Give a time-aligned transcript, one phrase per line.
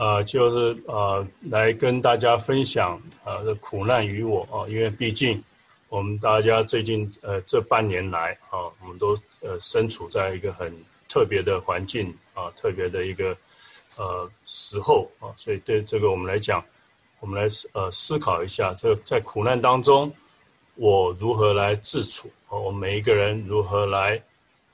[0.00, 5.44] 啊，就是啊，来跟大家分享啊，这苦难于我啊，因为毕竟
[5.90, 10.74] 我们大家最近呃这半年来啊，我们都呃身处在一个很
[11.06, 13.36] 特别的环境啊，特别的一个
[13.98, 16.64] 呃时候啊，所以对这个我们来讲，
[17.20, 20.10] 我们来呃思考一下，这在苦难当中，
[20.76, 22.56] 我如何来自处啊？
[22.56, 24.18] 我们每一个人如何来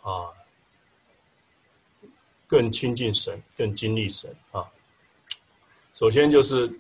[0.03, 0.31] 啊？
[2.47, 4.65] 更亲近神，更经历神啊！
[5.97, 6.71] 首先就是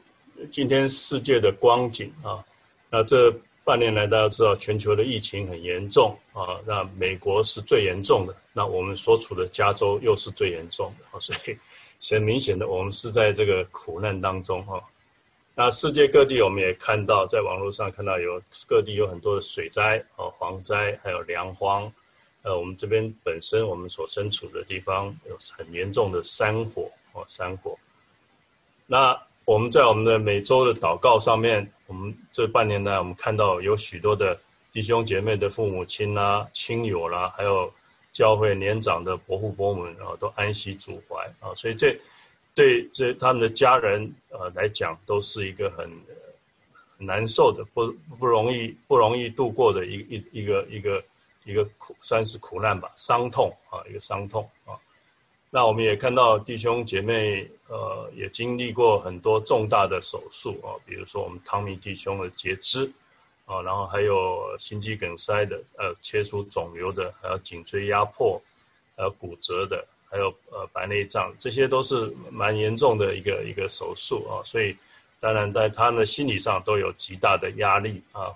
[0.52, 2.45] 今天世界的光景啊，
[2.91, 3.33] 那这
[3.65, 11.57] 半年来大家知道全球的疫情很严重啊，那美国是最严重的，那我们所处的加州又是最严重的， 所以
[12.15, 14.79] 很明显的我们是在这个苦难当中哈。
[15.55, 18.38] 那世界各地我们也看到，在网络上看到有
[18.69, 21.91] 各地有很多的水灾啊、蝗灾，还有粮荒。
[22.43, 27.79] 呃，我们这边本身我们所身处的地方有很严重的山火哦，山火。
[28.86, 34.38] 那我们在我们的每周的祷告上面，我们这半年来，我们看到有许多的
[34.73, 37.73] 弟兄姐妹的父母亲啦、亲友啦，还有
[38.12, 41.98] 教会年长的伯父伯母啊，都安息主怀啊，所以这
[42.54, 45.90] 对这他们的家人呃来讲，都是一个很
[46.98, 51.02] 难受的、不不容易、不容易度过的一一一个一个。
[51.48, 54.74] 一个苦算是苦难吧，伤痛啊，一个伤痛啊。
[55.57, 62.85] 那我们也看到弟兄姐妹，呃，也经历过很多重大的手术啊，比如说我们汤米弟兄的截肢
[63.46, 68.38] 啊，然后还有心肌梗塞的，呃，切除肿瘤的，还有颈椎压迫，
[68.99, 74.44] 还有骨折的，还有呃白内障，这些都是蛮严重的一个一个手术啊。
[74.44, 74.77] 所以
[75.21, 78.28] 当然在他们心理上都有极大的压力啊。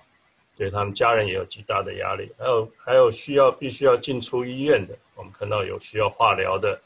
[0.57, 6.79] 对他们家人也有极大的压力，还有还有需要必须要进出医院的，我们看到有需要化疗的，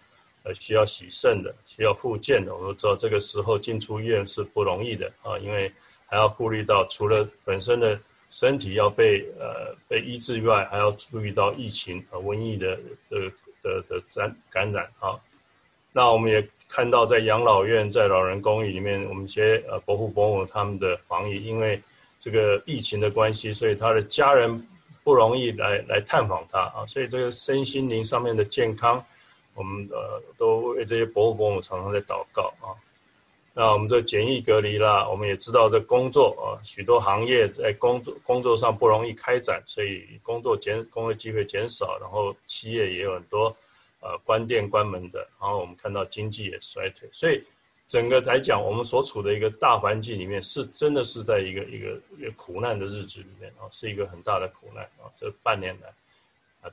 [0.45, 5.69] 呃，需要洗肾的，需要复健的，我们都知道这个时候进出医院是不容易的啊，因为
[6.05, 12.79] 还要顾虑到除了本身的身体要被呃被医治以外，还要注意到疫情和瘟疫的
[13.09, 13.29] 的
[13.61, 15.19] 的的感感染啊。
[15.91, 21.81] 那我们也看到在养老院、在老人公寓里面，我们一些呃伯父伯母他们的防疫，因为。
[22.17, 24.67] 这个疫情的关系，所以他的家人
[25.03, 29.05] 不容易来来探访他啊，所以这个身心灵上面的健康，
[29.55, 32.69] 我们呃都为这些伯父伯母常常在祷告啊。
[33.53, 43.47] 那我们这简易隔离啦，我们也知道这工作啊，许多行业在工作工作上不容易开展，所以工作减工作机会减少，然后企业也有很多
[44.01, 47.43] 呃关店关门的，然后我们看到经济也衰退，所以。
[47.87, 55.05] 整个来讲，我们所处的一个大环境里面，是真的是在一个一个一个苦难的日子里面啊，是一个很大的苦难啊。
[55.15, 55.93] 这半年来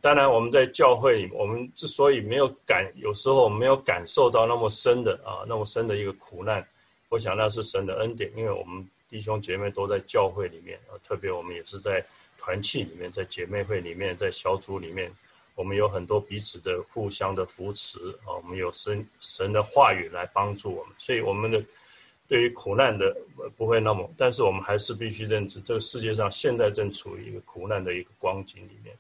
[0.01, 6.67] 当然我们在教会里，我们之所以没有感，有时候没有感受到那么深的啊，那么深的一个苦难，
[7.09, 12.05] 我想那是神的恩典，因为我们弟兄姐妹都在教会里面啊，特别我们也是在
[12.39, 15.13] 团契里面，在姐妹会里面，在小组里面。
[15.55, 21.63] 我们有很多彼此的互相的扶持啊，我们有神神的话语来帮助我们，所以我们的
[22.27, 23.15] 对于苦难的
[23.55, 28.97] 不会那么，但是我们还是必须认知，这个世界上现在正处于一个苦难的一个光景里面，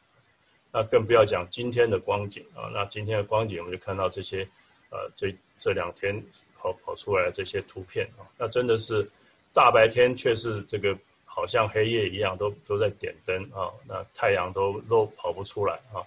[0.72, 4.42] 那更不要讲今天的光景啊，那今天的光景我们就看到这些
[4.90, 6.20] 呃这这两天
[6.58, 9.06] 跑跑出来的这些图片啊，那真的是
[9.52, 16.00] 大白天却是这个好像黑夜一样，都都在点灯啊，那太阳都都跑不出来啊。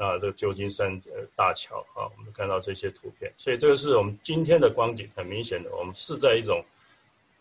[0.00, 6.64] 那这个旧金山呃大桥啊，我们看到这些图片，所以这个是我们今天的光景，很明显的，我们是在一种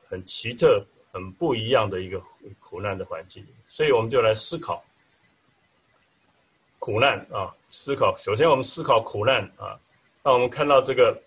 [0.09, 2.19] 很奇特、很不一样的一个
[2.59, 4.83] 苦难的环境，所以我们就来思考
[6.88, 8.16] 苦难啊，思考。
[8.16, 9.78] 首先，我们思考苦难啊，
[10.24, 11.22] 那我们看到这个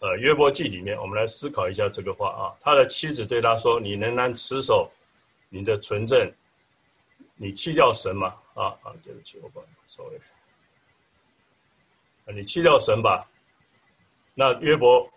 [0.00, 4.92] 呃约伯记里面，我们来思考一下这个话啊，他的妻子对他说：“你仍然持守
[5.48, 6.30] 你的纯正，
[7.34, 10.16] 你弃掉神吗？”啊啊，对不起，我把稍微，
[12.26, 13.26] 啊，你弃掉神吧。
[14.34, 15.10] 那约伯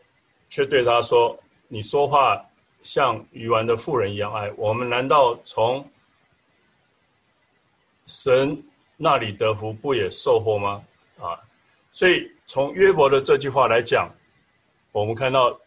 [0.48, 1.38] 却对他说
[1.68, 2.42] ：“你说话
[2.84, 4.34] 像愚顽的妇人一样。
[4.34, 5.86] 哎，我们难道从
[8.06, 8.64] 神
[8.98, 10.84] 那里得福，不也受祸吗？”
[11.18, 11.40] 啊，
[11.94, 14.14] 所以从约伯的这句话来讲，
[14.92, 15.58] 我们看到，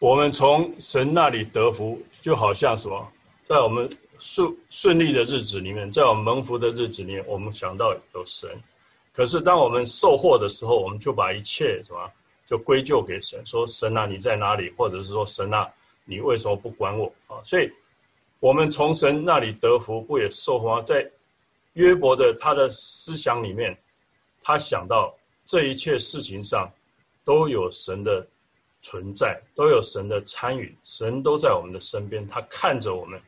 [0.00, 2.02] 我们从神那里得福。
[2.20, 3.12] 就好像什么，
[3.46, 8.50] 在我们顺顺利的日子里面，在我们蒙福的日子里面，我们想到有神。
[9.12, 12.10] 可是当我们受祸的时候，我们就把一切什么
[12.44, 14.68] 就归咎给神，说神啊你在哪里？
[14.76, 15.66] 或者是说神啊
[16.04, 17.38] 你为什么不管我啊？
[17.44, 17.70] 所以，
[18.40, 20.80] 我们从神那里得福，不也受福吗？
[20.82, 21.08] 在
[21.72, 23.76] 约伯的他的思想里面，
[24.40, 25.12] 他想到
[25.44, 26.70] 这一切事情上
[27.24, 28.24] 都有神的
[28.80, 33.20] 存在，都有神的参与，神都在我们的身边，他看着我们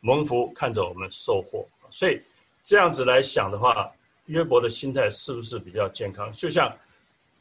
[0.00, 2.20] 蒙福，看着我们受祸，所以
[2.62, 3.90] 这样子来想的话，
[4.26, 6.30] 约伯的心态是不是比较健康？
[6.32, 6.70] 就像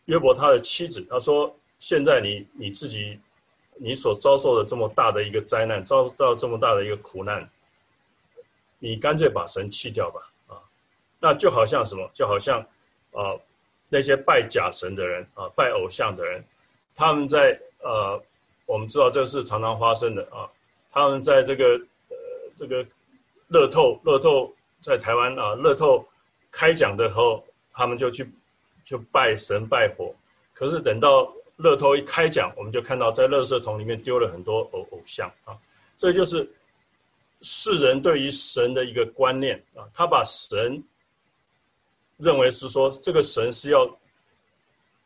[0.05, 3.19] 约伯他的妻子，他说：“现在你你自己。”
[3.81, 7.49] 你所遭受的这么大的一个灾难，遭到这么大的一个苦难，
[8.77, 10.59] 你干脆把神弃掉吧，啊，
[11.17, 12.05] 那就好像什么？
[12.13, 12.59] 就好像
[13.13, 13.39] 啊，
[13.87, 16.43] 那些拜假神的人啊，拜偶像的人，
[16.93, 18.21] 他们在呃，
[18.65, 20.43] 我们知道这个是常常发生的啊，
[20.91, 22.15] 他们在这个呃
[22.57, 22.85] 这个
[23.47, 26.05] 乐透乐透在台湾啊，乐透
[26.51, 27.41] 开奖的时候，
[27.71, 28.29] 他们就去
[28.83, 30.13] 就拜神拜佛，
[30.53, 31.33] 可是等到。
[31.59, 35.51] 乐透一开奖，我们就看到在乐色桶里面丢了很多偶偶像啊，
[35.97, 36.49] 这就是
[37.41, 40.81] 世人对于神的一个观念啊，他把神
[42.15, 43.85] 认为是说这个神是要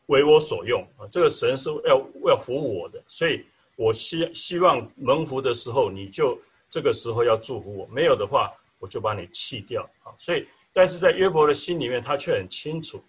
[0.06, 3.44] 为我所用啊，这个神是要要服务我的，所以
[3.76, 6.40] 我希希望蒙福的时候，你就
[6.70, 10.14] 这个时候要祝福我，没有的话，我就把你弃掉啊。
[10.20, 13.04] 所以，但是在约伯的心里面，他却很清楚。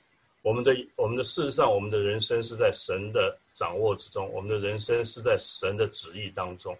[0.44, 6.76] 我们的我们的事实上，我们的人生是在神的掌握之中，我们的人生是在神的旨意当中，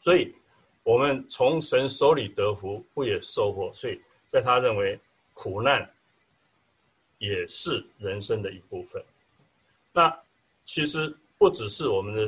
[0.00, 0.34] 所以，
[0.84, 3.70] 我们从神手里得福，不也受祸？
[3.74, 4.00] 所以，
[4.30, 4.98] 在他认为，
[5.34, 5.86] 苦难
[7.18, 9.04] 也是人生的一部分。
[9.92, 10.18] 那
[10.64, 12.26] 其实不只是我们的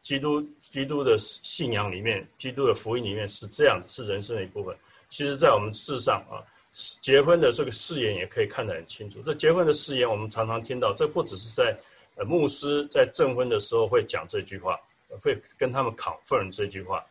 [0.00, 4.76] 基督基督的信仰里面，基督的福音里面是这样，是人生的一部分。
[5.08, 6.38] 其实，在我们世上啊。
[6.72, 9.20] 结婚的这个誓言也可以看得很清楚。
[9.22, 11.76] 这结婚的誓言，我们常常听到，这不只是在
[12.16, 14.78] 呃牧师在证婚的时候会讲这句话，
[15.20, 17.04] 会跟他们 confirm 这句话。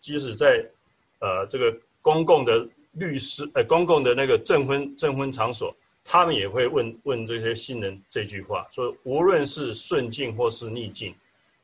[0.00, 0.62] 即使在
[1.20, 5.74] 呃这个公共的律师呃公共的那个证婚证婚场所，
[6.04, 11.14] 他们也会问问这些新人这句话：说无论是顺境或是逆境，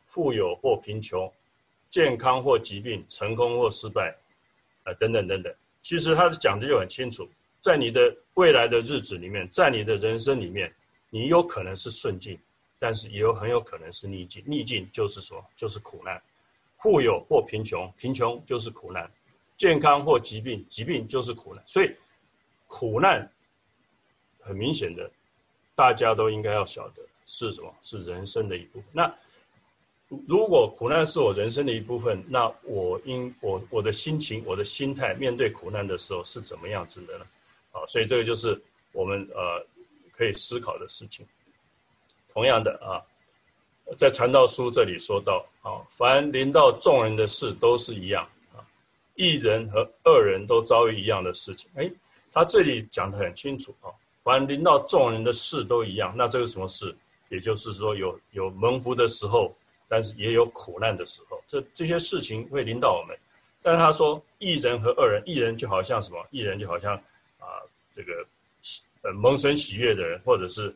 [0.06, 1.30] 富有或贫穷，
[1.90, 4.16] 健康或疾病，成功或失败，
[4.84, 5.52] 啊等等等等。
[5.82, 7.28] 其实他讲的就很清楚。
[7.62, 10.72] 在你的未来的日子里面，在你的人生里面，
[11.10, 12.38] 你有可能是顺境，
[12.78, 14.42] 但是也有很有可能是逆境。
[14.46, 15.44] 逆境就是什么？
[15.56, 16.20] 就是苦难。
[16.82, 19.04] 富有或贫穷，贫穷就是苦难；
[19.58, 21.62] 健康或疾病，疾病就是苦难。
[21.66, 21.94] 所以，
[22.66, 23.30] 苦难
[24.38, 25.10] 很明显的，
[25.74, 27.70] 大家都应该要晓得是什么？
[27.82, 28.84] 是人生的一部分。
[28.92, 29.14] 那
[30.26, 37.26] 如果苦难是我人生的一部分，那我应我我的心情、我的心态面对苦难的时候是怎么样子的呢？
[37.72, 38.60] 啊，所以这个就是
[38.92, 39.64] 我们呃
[40.12, 41.26] 可以思考的事情。
[42.32, 43.02] 同样的啊，
[43.96, 48.62] 在传道书这里说到啊，凡临到众人的事都是一样啊，
[49.16, 51.68] 一人和二人都遭遇一样的事情。
[51.74, 51.90] 哎，
[52.32, 53.90] 他这里讲的很清楚啊，
[54.22, 56.14] 凡临到众人的事都一样。
[56.16, 56.94] 那这个什么事？
[57.30, 59.54] 也就是说有有蒙福的时候，
[59.88, 61.40] 但是也有苦难的时候。
[61.46, 63.16] 这这些事情会临到我们。
[63.62, 66.24] 但是他说一人和二人，一人就好像什么？
[66.30, 67.00] 一人就好像。
[67.40, 67.58] 啊
[67.92, 68.24] 这个
[69.02, 70.72] 呃蒙神喜悦的人，或者是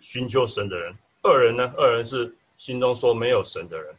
[0.00, 3.94] 寻求神的人；恶人呢，恶人是心中说没有神的人。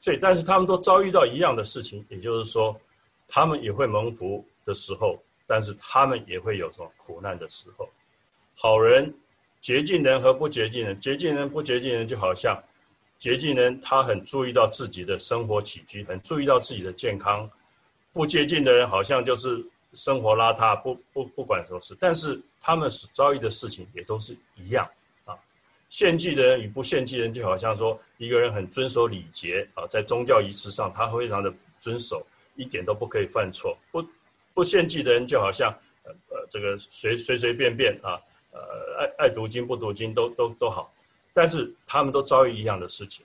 [0.00, 2.78] 所以，但是他们都遭遇到一样的事情，也就是说，
[3.26, 7.88] 他们也会蒙福的时候，但是他们也会有什么苦难的时候。
[8.54, 9.12] 好人、
[9.60, 12.62] 洁净人和不洁净人，洁净人、不洁净人，就好像
[13.18, 17.48] 洁净人他很注意到自己的生活起居，很注意到自己的健康；
[18.12, 19.64] 不洁净的人，好像就是。
[19.94, 24.88] 生活邋遢，不不不管什么事，但是他们所遭遇的事情也都是一样
[25.24, 25.34] 啊。
[25.88, 33.76] 献祭的人与不献祭人，就好像说一个人很遵守礼节啊，在宗教仪式上他非常的遵守，一点都不可以犯错。
[33.92, 34.04] 不
[34.52, 35.72] 不献祭的人，就好像
[36.04, 38.20] 呃呃这个随随随便便啊，
[38.52, 38.60] 呃
[38.98, 40.92] 爱爱读经不读经都都都好，
[41.32, 43.24] 但是他们都遭遇一样的事情。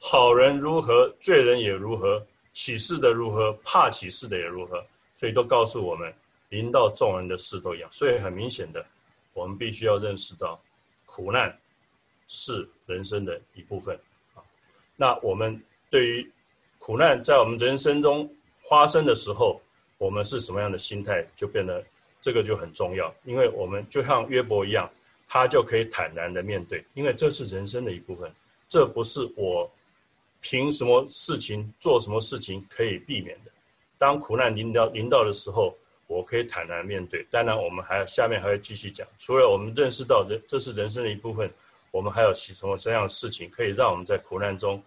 [0.00, 4.84] 好人如何，罪人也如何，起誓的如何，怕起誓的也如何。
[5.16, 6.12] 所以都告诉我们，
[6.48, 7.88] 临到众人的事都一样。
[7.92, 8.84] 所以很明显的，
[9.32, 10.60] 我们必须要认识到，
[11.06, 11.56] 苦难
[12.26, 13.98] 是人生的一部分
[14.34, 14.42] 啊。
[14.96, 16.32] 那我们对于
[16.78, 18.28] 苦难在我们人生中
[18.68, 19.60] 发生的时候，
[19.98, 21.84] 我们是什么样的心态，就变得
[22.20, 23.14] 这个就很重要。
[23.24, 24.90] 因为我们就像约伯一样，
[25.28, 28.30] 他就可以坦然的面对，因为这是人生的一部分，
[28.68, 29.70] 这不是我
[30.40, 33.50] 凭什么事情做什么事情可以避免的。
[33.98, 37.24] 当苦难临到临到的时候，我可以坦然面对。
[37.30, 39.06] 当然，我们还下面还会继续讲。
[39.18, 41.50] 除了我们认识到这这是人生的一部分，
[41.90, 44.82] 我们还有其什么这样的事情，可以让我们在苦难中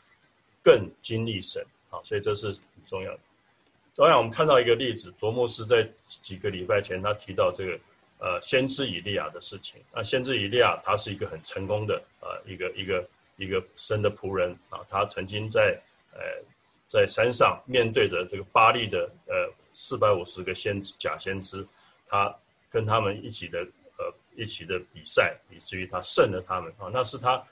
[0.61, 1.65] 更经历神。
[1.89, 3.19] 好，所以这是很重要的。
[3.95, 7.79] 同样，我们看到一个例子，卓牧师在几个礼拜前他提到这个
[8.19, 9.81] 呃先知以利亚的事情。
[9.91, 15.75] 那先知以利亚他是一个很成功的呃一个一个一个神的仆人啊，他曾经在
[16.13, 16.19] 呃
[16.87, 21.65] 在山上面对着这个巴利的呃四百五十个先知假先知，
[22.07, 22.33] 他
[22.69, 23.59] 跟他们一起的
[23.97, 27.43] 呃一起的比赛，以至于他胜了他们啊，那是他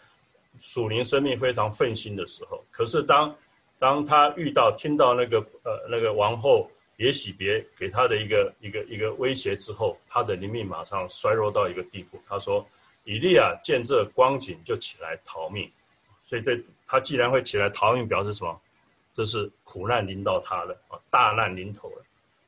[0.57, 2.63] 属灵生命非常奋心的时候。
[2.71, 3.35] 可是当
[3.77, 12.17] 当他遇到听到那个呃那个王后也喜别给他的一个一个一个威胁之后，他的灵命马上衰弱到一个地步。
[12.25, 12.65] 他说
[13.03, 15.69] ：“以利亚见这光景就起来逃命。”
[16.25, 18.61] 所以对他既然会起来逃命，表示什么？
[19.15, 22.03] 这是苦难临到他了啊，大难临头了。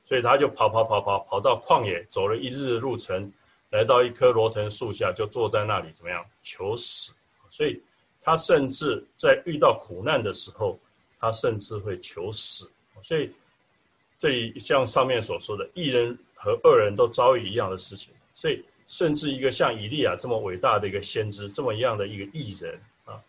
[0.05, 3.31] 所以他就跑跑跑跑跑到旷野，走了一日的路程，
[3.71, 7.11] 来到一棵罗藤树下，就坐在那里怎么样求死？
[7.49, 7.81] 所以
[8.21, 10.79] 他甚至在遇到苦难的时候。
[11.19, 12.69] 他甚至会求死，
[13.01, 13.27] 所以
[14.19, 23.19] 这里像上面所说的，一人和二人都遭遇一样的事情，所以甚至一个像以利亚这么伟大的一个先知，这么一样的一个艺人啊，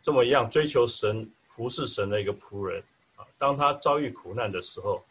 [0.00, 1.28] 这么一样追求神、
[1.58, 2.80] 服侍神的一个仆人
[3.16, 5.04] 啊，当他遭遇苦难的时候，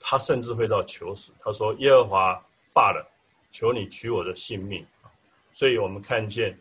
[0.00, 1.30] 他甚至会到求死。
[1.40, 3.08] 他说：“耶和华罢了，
[3.52, 4.84] 求你取我的性命。”
[5.54, 6.58] 所以我们看见，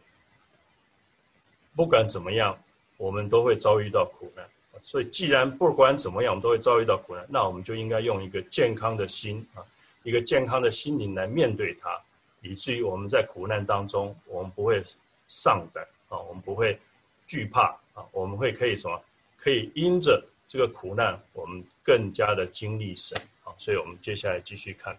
[1.75, 2.55] 不管怎么样。
[2.99, 4.43] 我们都会遭遇到苦难，
[4.81, 9.61] 所以既然不管怎么样，我们都会遭遇到苦难，那我们就应该用一个健康的心啊，
[10.01, 11.95] 一个健康的心灵来面对它，
[12.41, 14.83] 以至于我们在苦难当中，我们不会
[15.27, 16.79] 丧胆啊，我们不会
[17.27, 19.01] 惧怕啊，我们会可以什么？
[19.35, 23.51] 可以因着这个苦难，我们更加的经历神啊。
[23.57, 24.95] 所以我们接下来继续看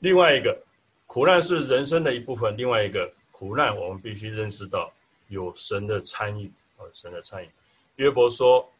[0.00, 0.58] 另外一个
[1.06, 4.90] 苦难是人生的一部分，另外一个苦难我们必须认识到。
[5.28, 6.46] 有神的参与，
[6.76, 7.48] 啊，神的参与。
[7.96, 8.70] 约伯说：“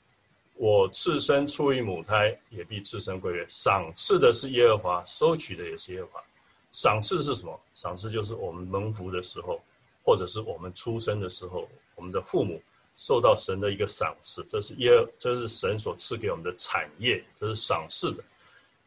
[0.57, 3.47] 我赤身出于母胎，也必赤身归元。
[3.49, 6.25] 赏赐的是耶和华，收取的也是耶和华。
[6.71, 7.59] 赏赐是什么？
[7.73, 9.59] 赏赐就是我们蒙福的时候，
[10.05, 12.61] 或者是我们出生的时候，我们的父母
[12.97, 18.23] 受到神的一个赏赐，这是耶，这是神所赐给我们的产业，这是赏赐的。”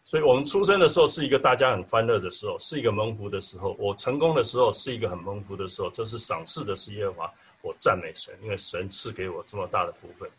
[0.10, 3.76] 所以，我们出生的时候是一个大家很欢乐的时候，是一个蒙福的时候。
[3.78, 7.34] 我成功的时候是一个很蒙福的时候，这是赏赐的是耶和华。
[7.62, 10.30] 我赞美神，因为神赐给我这么大的福分。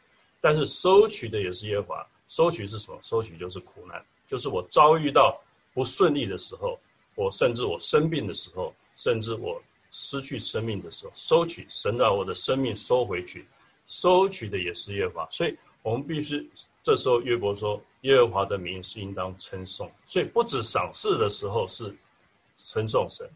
[0.41, 2.07] 但是收取的也是耶和华。
[2.29, 2.99] 收取是什么？
[3.03, 5.39] 收取就是苦难，就是我遭遇到
[5.75, 6.79] 不顺利的时候，
[7.15, 9.61] 我甚至我生病的时候，甚至我
[10.00, 13.45] 失去生命的时候，收取神把我的生命收回去，
[13.87, 15.28] 收取的也是耶和华。
[15.31, 16.49] 所以我们必须
[16.83, 17.83] 这时候约伯说。
[18.02, 21.93] 耶和华的名是应当称颂，所以不止赏赐的时候是
[22.57, 23.28] 称颂神，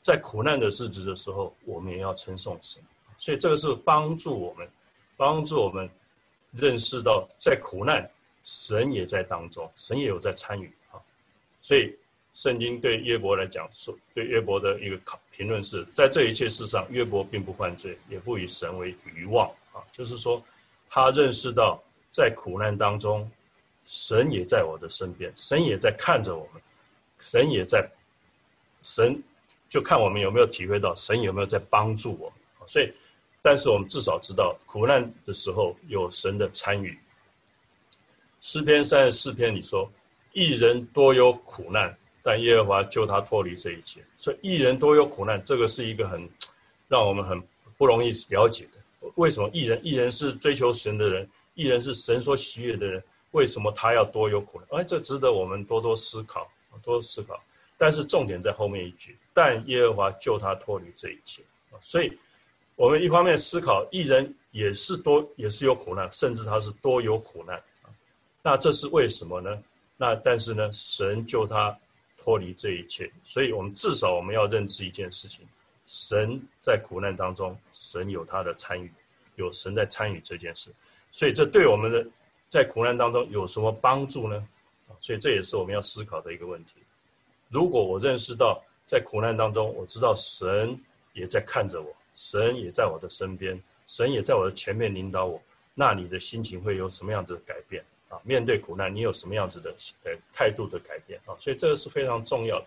[0.00, 2.82] 在苦难的日子的时候，我们也要称颂神。
[3.18, 4.66] 所以这个是帮助我们，
[5.14, 5.86] 帮助我们
[6.52, 8.10] 认识到，在苦难，
[8.44, 10.96] 神也在当中，神也有在参与啊。
[11.60, 11.94] 所以
[12.34, 19.80] 圣经对约伯来讲，说对约伯的一个考评论是在这一切事上，约伯并不犯罪，也不以神为愚妄啊。
[19.92, 20.44] 就是说，
[20.90, 21.82] 他认识到。
[22.16, 23.28] 在苦难当中，
[23.86, 26.62] 神也在我的身边，神也在看着我们，
[27.18, 27.84] 神也在，
[28.82, 29.20] 神
[29.68, 32.32] 就看我们有没有体会到，神有没有在帮助我。
[32.68, 32.88] 所以，
[33.42, 36.96] 但是我们至少知道，苦难的时候有神的参与。
[38.40, 39.90] 诗篇三十四篇里说
[40.34, 41.92] ：“一人多有苦难，
[42.24, 46.28] 但耶和华救他脱离这一切。”所以，一人多有苦难，这个是一个很
[46.88, 47.40] 让我们很
[47.78, 49.08] 不容易了解的。
[49.14, 49.78] 为什么一人？
[49.84, 51.28] 一人是追求神的人。
[51.56, 53.00] 一人是神所喜悦的人，
[53.30, 54.80] 为什么他要多有苦难？
[54.80, 56.50] 哎，这值得我们多多思考，
[56.82, 57.40] 多思考。
[57.78, 61.42] 但是重点在后面一句：但耶和华救他脱离这一切。
[61.80, 62.12] 所以，
[62.74, 67.62] 我们一方面思考，一人也是多，也是有苦难，甚至他是多有苦难。
[68.42, 69.62] 那这是为什么呢？
[69.96, 71.76] 那但是呢，神救他
[72.24, 73.10] 脱离这一切。
[73.22, 75.46] 所以我们至少我们要认知一件事情：
[75.86, 78.90] 神在苦难当中，神有他的参与，
[79.36, 80.70] 有神在参与这件事。
[81.12, 82.06] 所以这对我们的
[82.48, 84.48] 在苦难当中有什么帮助呢？
[85.00, 86.76] 所以这也是我们要思考的一个问题。
[87.50, 90.80] 如果我认识到在苦难当中，我知道神
[91.12, 95.40] 也在看着我，神也在我的身边，神也在我的前面领导我，
[95.74, 97.84] 那你的心情会有什么样子的改变
[98.22, 101.34] 面对苦难，你有什么样子的呃态度的改变啊？
[101.40, 102.66] 所以这个是非常重要的。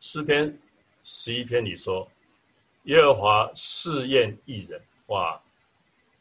[0.00, 0.58] 诗篇
[1.04, 2.08] 十一篇里说
[2.84, 5.40] ：“耶和华试验一人。”哇！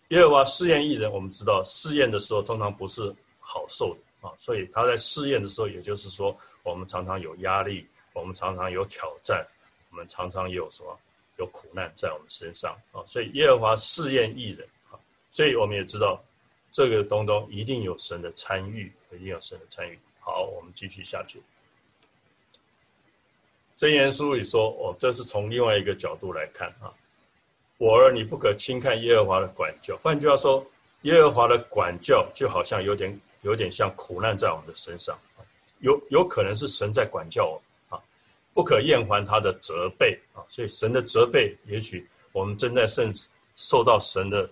[0.10, 9.48] 耶和华试验一人，我们知道试验的时候通常不是好受的啊，所以他在试验的时候，也就是说，我们常常有压力，我们常常有挑战，
[9.90, 11.00] 我们常常有什么
[11.38, 15.00] 有苦难在我们身上啊，所以耶和华试验一人啊，
[15.32, 16.22] 所以我们也知道
[16.72, 20.00] 这个东东一定有神的参与，一定有神的参与。
[20.20, 21.42] 好，我们继续下去。
[23.76, 26.94] 真言书里说，哦，这是从另外一个角度来看啊。
[27.78, 29.98] 我儿，你不可轻看耶和华的管教。
[30.04, 30.64] 换句话说，
[31.02, 35.18] 耶和华的管教就好像有点有点像苦难在我们的身上，
[35.80, 38.00] 有有可能是神在管教我啊。
[38.54, 43.04] 不可厌烦他的责备啊，所以神的责备，也许我们正在受
[43.56, 44.48] 受到神的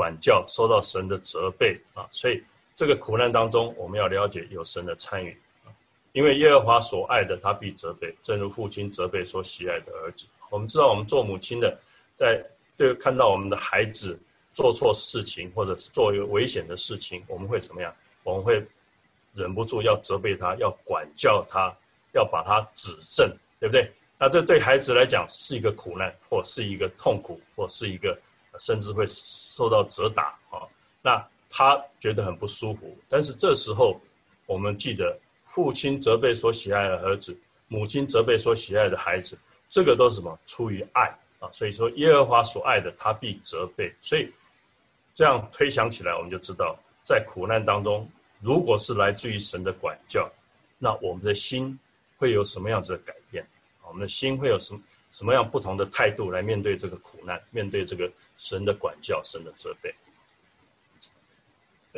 [0.00, 2.08] 管教，受到神的责备啊。
[2.10, 2.42] 所以
[2.74, 5.68] 这个苦难当中，我们要了解有神的参与啊。
[6.12, 10.26] 因为耶和华所爱的，他必责备，正如父亲责备所喜爱的儿子。
[10.48, 11.78] 我们知道，我们做母亲的。
[12.16, 12.42] 在
[12.76, 14.18] 对看到我们的孩子
[14.54, 17.94] 做错事情，或者是做一个危险的事情，我们会怎么样？
[18.22, 18.62] 我们会
[19.34, 21.74] 忍不住要责备他，要管教他，
[22.12, 23.90] 要把他指正，对不对？
[24.18, 28.18] 那这对孩子来讲是一个苦难，或是一个痛苦，或是一个
[28.58, 30.66] 甚至会受到责打啊。
[31.02, 32.96] 那他觉得很不舒服。
[33.08, 34.00] 但是这时候，
[34.46, 35.18] 我们记得
[35.50, 37.38] 父亲责备所喜爱的儿子，
[37.68, 39.38] 母亲责备所喜爱的孩子，
[39.68, 40.38] 这个都是什么？
[40.46, 41.12] 出于爱。
[41.40, 43.90] 啊，所以说耶和华所爱的，他必责备。
[44.02, 44.30] 所以
[45.14, 48.06] 这样推想起来，我们就知道，在苦难当中，
[48.40, 50.30] 如果是来自于神的管教，
[50.76, 51.78] 那我们的心
[52.18, 53.42] 会有什么样子的改变？
[53.88, 54.80] 我们的心会有什么
[55.12, 59.94] 什么样不同的态度来面对这个苦难，面对这个神的管教、神的责备？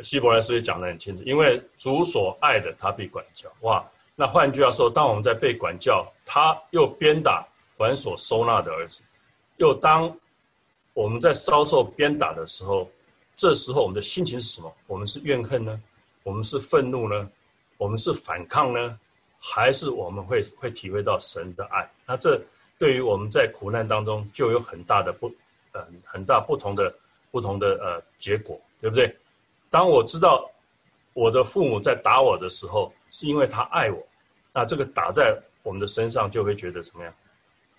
[0.01, 3.49] 希伯来书也讲得很清楚，因为主所爱的，他必管教。
[3.61, 7.47] 哇，那换句话说，当我们在被管教，他又鞭打
[7.77, 9.01] 管所收纳的儿子。
[9.57, 10.13] 又当
[10.93, 12.91] 我们在遭受鞭打的时候，
[13.37, 14.75] 这时候我们的心情是什么？
[14.85, 15.81] 我们是怨恨呢？
[16.23, 17.29] 我们是愤怒呢？
[17.77, 18.99] 我们是反抗呢？
[19.39, 21.89] 还是我们会会体会到神的爱？
[22.05, 22.41] 那这
[22.77, 25.33] 对于我们在苦难当中就有很大的不，
[25.73, 26.91] 呃，很大不同的
[27.29, 29.15] 不同的呃结果，对不对？
[29.69, 30.49] 当我知道
[31.13, 34.01] 我的父母在打我的时候，是因为他爱我，
[34.53, 37.13] 那这个打在我们的身上就会觉得怎么样？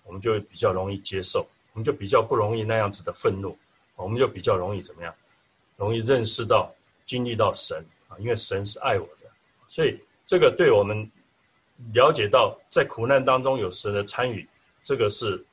[0.03, 1.45] 我们就会比较容易接受。
[1.73, 3.57] 我们就比较不容易那样子的愤怒，
[3.97, 5.13] 我们就比较容易怎么样？
[5.75, 6.73] 容易认识到、
[7.05, 9.29] 经历到神啊，因为神是爱我的，
[9.67, 11.09] 所以这个对我们
[11.91, 14.47] 了解到在苦难当中有神的参与，
[14.83, 15.45] 这个是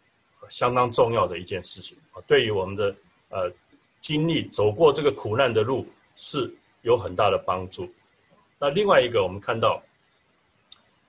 [0.48, 2.22] 相当重要的一件事情啊。
[2.26, 2.94] 对于我们的
[3.28, 3.52] 呃
[4.00, 6.52] 经历走过这个苦难的路是
[6.82, 7.92] 有很大的帮助。
[8.58, 9.82] 那另外一个，我们看到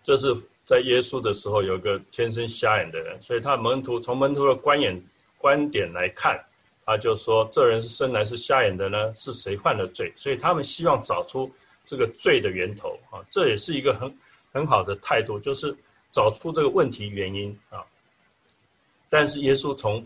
[0.03, 0.35] 这是。
[0.65, 4.97] 在耶稣的时候，有个天生瞎眼的人，所以他门徒从门徒的观眼
[5.37, 6.41] 观点来看，
[6.85, 10.09] 他就说这人是生来是瞎眼的呢，是谁犯了罪？
[10.15, 11.51] 所以他们希望找出
[11.83, 14.17] 这个罪的源头啊，这也是一个很
[14.53, 15.75] 很好的态度，就是
[16.11, 17.83] 找出这个问题原因啊。
[19.13, 20.03] 但是耶稣从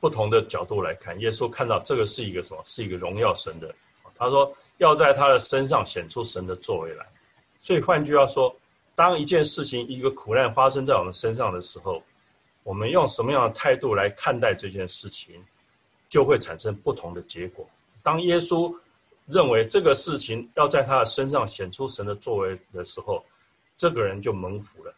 [0.00, 2.60] 不同的角度来看，耶稣看到这个是一个什么？
[2.64, 3.72] 是一个荣耀神的。
[4.16, 7.06] 他说要在他的身上显出神的作为来。
[7.60, 8.52] 所以换句话说。
[8.94, 12.02] 当一件事情、一个苦难发生在我们身上的时候，
[12.62, 15.42] 我们用什么样的态度来看待这件事情，
[16.10, 17.66] 就会产生不同的结果。
[18.02, 18.72] 当耶稣
[19.26, 23.24] 认为这个事情要在他的身上显出神的作为的时候，
[23.78, 24.94] 这个人就蒙福了。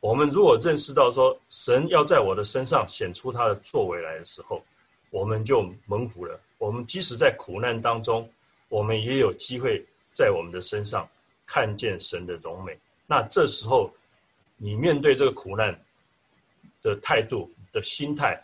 [0.00, 4.64] 我们如果认识到说神要在我的身上显出他的作为来的时候，
[5.10, 6.40] 我们就蒙福了。
[6.58, 8.28] 我们即使在苦难当中，
[8.68, 11.08] 我们也有机会在我们的身上。
[11.52, 13.92] 看见神的荣美，那这时候
[14.56, 15.76] 你面对这个苦难
[16.80, 18.40] 的态度、的心态、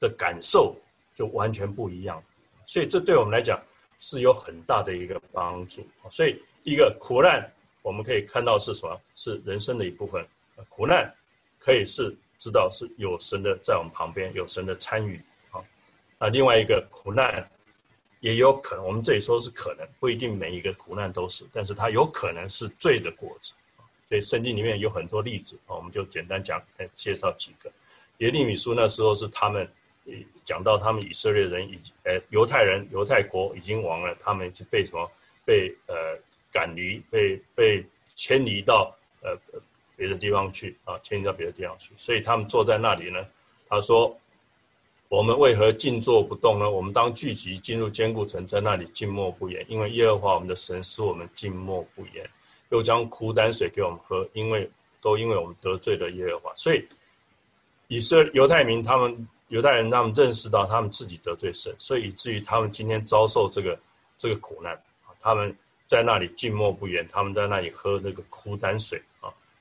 [0.00, 0.74] 的感受
[1.14, 2.20] 就完全不一样。
[2.66, 3.62] 所以这对我们来讲
[4.00, 5.86] 是有很大的一个帮助。
[6.10, 7.48] 所以一个苦难，
[7.82, 9.00] 我们可以看到是什么？
[9.14, 10.26] 是人生的一部分。
[10.68, 11.12] 苦难
[11.58, 15.16] 可以是知道是有神的在我们旁边，有神的参与。
[15.50, 15.62] 啊，
[16.18, 17.48] 那另外一个苦难。
[18.22, 23.54] 也有可能，我们这里说是可能，不一定每一个苦难都是，但是它有可能是罪的果子。
[24.10, 26.62] 所以圣经里面有很多例子啊，我们就简单讲，
[26.94, 27.72] 介绍几个。
[28.18, 29.66] 耶利米书那时候是他们
[30.44, 35.10] 讲到他们以色列人已经，呃，犹太人犹太国已经亡了，他们就被什么
[35.42, 35.96] 被呃
[36.52, 37.82] 赶离，被被
[38.14, 39.34] 迁离到呃
[40.00, 43.18] 别的地方去啊，迁移到别的地方去，所以他们坐在那里呢，
[43.68, 44.16] 他说。
[45.10, 46.70] 我们为何静坐不动呢？
[46.70, 52.24] 我们当聚集进入坚固城，在那里静默不言，因为耶和华我们的神使我们静默不言，
[52.68, 54.70] 又将苦胆水给我们喝，因为
[55.02, 56.54] 都因为我们得罪了耶和华。
[56.54, 56.86] 所以
[57.88, 63.76] 以色列犹太民他们犹太人他们认识到他们自己得罪神，所以以至于他们今天遭受这个
[64.16, 65.52] 这个苦难啊，他们
[65.88, 69.02] 在那里静默不言，他们在那里喝那个苦胆水，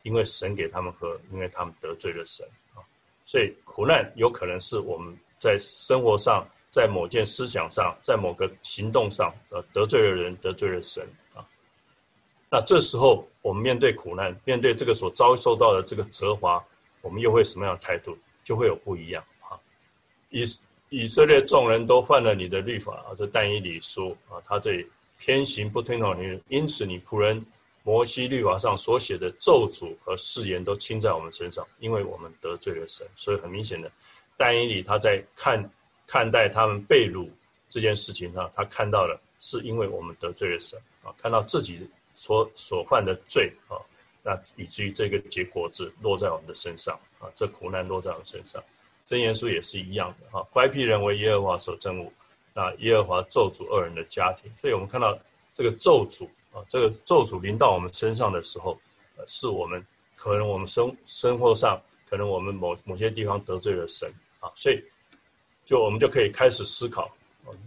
[0.04, 2.84] 因为神给他们喝，因为他们得罪了神啊，
[3.26, 5.18] 所以苦难有可能是我们。
[5.42, 11.02] 在生活上，在某件思想上，在某个行动上，呃，得罪了人，得罪了神
[11.34, 11.40] 啊。
[12.50, 16.62] 那这时候我们面对苦难，面对这个所遭受到的这个责罚，
[17.00, 18.18] 我们又会什么样的态度？
[18.44, 19.56] 就会有不一样啊！
[20.30, 20.44] 以
[20.90, 24.86] 以色列众人都犯了你的律法啊，这但以理书啊，他这里
[25.20, 27.42] 偏行不听从你，因此你仆人
[27.84, 33.08] 摩西律法上所写的咒诅和誓言都倾在我们身上，因为我们得罪了神。
[33.15, 33.92] 所以很明显的，
[34.38, 35.72] 但以理他在看
[36.06, 37.28] 看待他们被掳
[37.70, 43.78] 这件事情上，他看到了是因为我们得罪了神啊，看到自己所所犯的罪啊，
[44.22, 48.62] 那以至于这个结果子落在我们的身上啊，这苦难落在我们身上。
[49.06, 52.12] 真言书也是一样的哈，乖僻人为耶和华所憎恶，
[52.54, 54.52] 那耶和华咒诅二人的家庭。
[54.56, 55.18] 所以我们看到
[55.54, 58.80] 这个咒诅啊，这个咒诅临到我们身上的时候，
[59.28, 59.86] 是我们
[60.16, 64.84] 可能我们生生活上可能我们某某些地方得罪了神啊，所以
[65.66, 67.10] 就我们就可以开始思考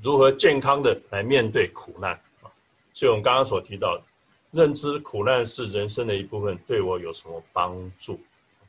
[0.03, 2.51] 如何健康的来面对苦难啊。
[2.93, 4.03] 所以我们刚刚所提到的，
[4.51, 8.21] 认知苦难是人生的一部分，对我有什么帮助？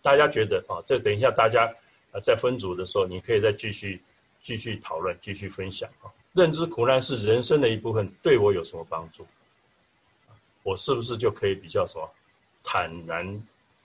[0.02, 1.72] 大家觉得啊，这等一下大家。
[2.12, 4.00] 啊，在分组的时候，你可以再继续
[4.40, 6.06] 继续讨论，继续分享啊。
[6.34, 9.26] 认知苦难是人生的一部分，对我有什么帮助？
[10.64, 12.10] 我是不是就可以比较什么
[12.64, 13.26] 坦然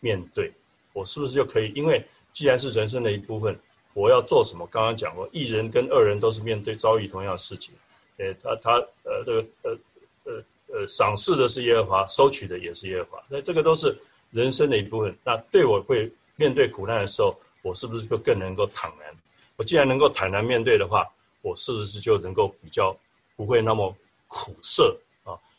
[0.01, 0.53] 面对？
[0.93, 1.71] 我是不是就可以？
[1.75, 3.59] 因为既然是人生的一部分，
[3.93, 4.67] 我要做什么？
[4.69, 7.75] 刚刚讲过，一人跟二人都是面对遭遇同样的事情。
[8.19, 8.73] 诶，他他
[9.05, 9.79] 呃这个呃
[10.25, 13.23] 呃呃赏赐的是耶和华，收取的也是耶和华。
[13.29, 13.97] 那这个都是
[14.31, 15.17] 人生的一部分。
[15.23, 17.37] 那对我会面对苦难的时候。
[17.61, 19.13] 我是不是就更能够坦然？
[19.57, 21.05] 我既然能够坦然面对的话，
[21.43, 22.97] 我是不是就能够比较
[23.35, 23.95] 不会那么
[24.29, 24.97] 苦涩？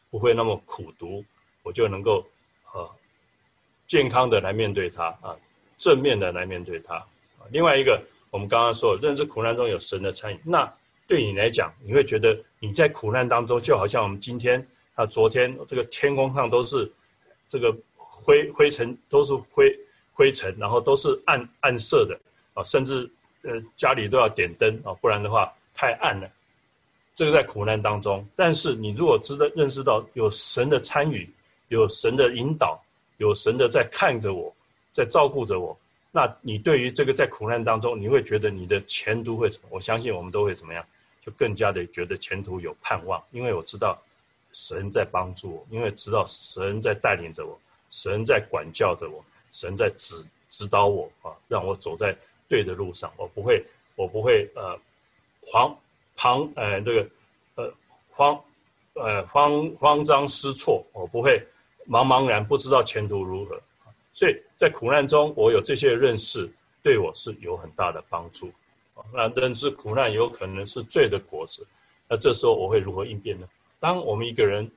[0.10, 1.24] 不会那么苦读，
[1.64, 2.26] 我就能够
[2.66, 2.90] 啊
[3.88, 5.36] 健康的来面对它啊，
[5.78, 7.04] 正面的来面对它。
[7.52, 10.72] 另外一个，我们刚刚说认知苦难中有神的参与，那
[11.08, 16.92] 对你来讲，你会觉得你在苦难当中，就好像我们今天啊，昨天这个天空上都是
[17.48, 19.74] 这个灰灰尘，都是灰。
[20.12, 22.20] 灰尘，然后都是暗暗色的
[22.54, 23.10] 啊，甚至
[23.44, 26.30] 呃家里都要点灯啊，不然的话太暗了。
[27.20, 31.30] 这个在苦难当中，但是你如果知道认识到有神的参与，
[31.68, 32.82] 有神的引导，
[33.18, 34.56] 有神的在看着我，
[34.94, 35.78] 在照顾着我，
[36.14, 39.68] 那你对于这个在苦难当中，你会觉得你的前途会怎么？
[39.70, 40.82] 我相信我们都会怎么样，
[41.22, 44.02] 就更加的觉得前途有盼望，因为我知道
[44.54, 49.22] 神在帮助我，因为知道神在带领着我，神在管教着我。
[49.52, 52.16] 神在指指导我啊，让我走在
[52.48, 53.12] 对的路上。
[53.18, 53.62] 我不会，
[53.98, 54.80] 我不会呃
[55.42, 55.78] 狂
[56.20, 57.10] 旁呃这个
[57.56, 57.74] 呃
[58.10, 58.44] 慌
[58.96, 60.86] 呃慌慌张失措。
[60.92, 61.42] 我不会
[61.88, 63.58] 茫茫然不知道前途如何。
[64.12, 66.52] 所以在苦难中，我有这些认识，
[66.84, 68.52] 对我是有很大的帮助。
[69.14, 71.66] 那认知苦难有可能是罪的果子，
[72.10, 73.48] 那这时候我会如何应变呢？
[73.80, 74.70] 当我们一个人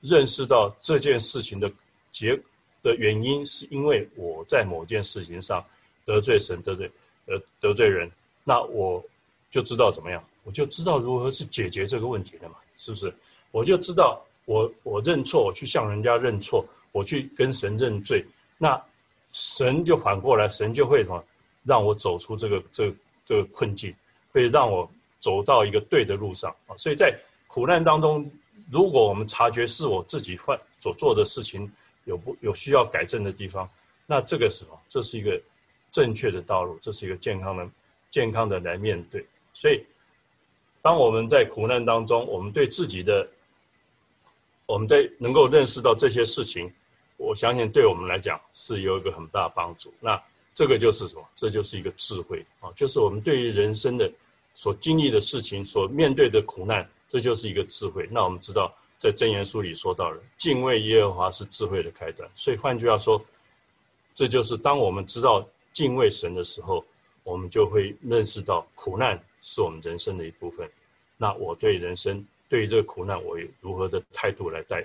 [0.00, 1.70] 认识到这件事情的
[2.10, 2.40] 结。
[2.82, 5.64] 的原因是因为我在某件事情上
[6.04, 6.88] 得罪神、得罪
[7.26, 8.08] 呃得罪人，
[8.44, 9.02] 那我
[9.50, 13.12] 就知道怎么样，我就知道如何是解决这个问题的嘛，是不是？
[13.50, 18.24] 我就知道我我认错，我去向人家认错，我去跟神认罪，
[18.56, 18.80] 那
[19.32, 21.22] 神就反过来，神就会什么
[21.64, 22.94] 让我走出这个这
[23.26, 23.92] 这个困境，
[24.30, 26.76] 会让我走到一个对的路上啊。
[26.76, 27.12] 所以在
[27.48, 28.30] 苦难当中，
[28.70, 31.70] 如果我们察觉是我自己犯所做的事情。
[32.06, 33.68] 有不有需要改正的地方？
[34.06, 35.42] 那这个时候，这是一个
[35.90, 37.68] 正确的道路，这是一个健康的、
[38.12, 39.26] 健康的来面对。
[39.52, 39.84] 所以，
[40.86, 43.28] 当我们在苦难当中，我们对自己的，
[44.66, 46.72] 我们在能够认识到这些事情，
[47.16, 49.92] 我相信对我们来讲是有一个很大帮助。
[49.98, 50.22] 那
[50.54, 51.28] 这个就是什么？
[51.34, 52.70] 这就是一个智慧啊！
[52.76, 54.08] 就是我们对于人生的
[54.54, 58.08] 所经历的事情、所面对的苦难，这就是一个智慧。
[58.08, 58.72] 那我们知道。
[58.98, 62.26] 在箴言书里说到了，敬畏耶和华是智慧的开端。
[62.34, 63.22] 所以换句话说，
[64.14, 66.82] 这就是当我们知道敬畏神的时候，
[67.22, 70.68] 我们就会认识到苦难是我们人生的一部分。
[71.16, 74.84] 那我对人生，对于这个苦难，我有如何的态度来待，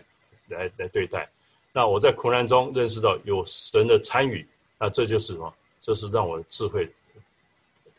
[0.50, 1.28] 来来对待？
[1.74, 4.46] 那我在苦难中认识到有神的参与，
[4.78, 5.52] 那这就是什么？
[5.80, 6.88] 这是让我的智慧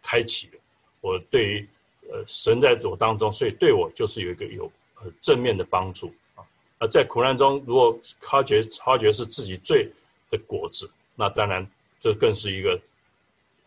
[0.02, 0.52] 开启了。
[1.00, 1.68] 我对于
[2.08, 4.70] 呃神在我当中，所以对我就是有一个有
[5.00, 5.12] 呃。
[5.20, 6.46] 正面的帮助啊，
[6.78, 9.90] 那在苦难中，如果发觉发觉是自己罪
[10.30, 11.66] 的果子，那当然
[12.00, 12.80] 这更是一个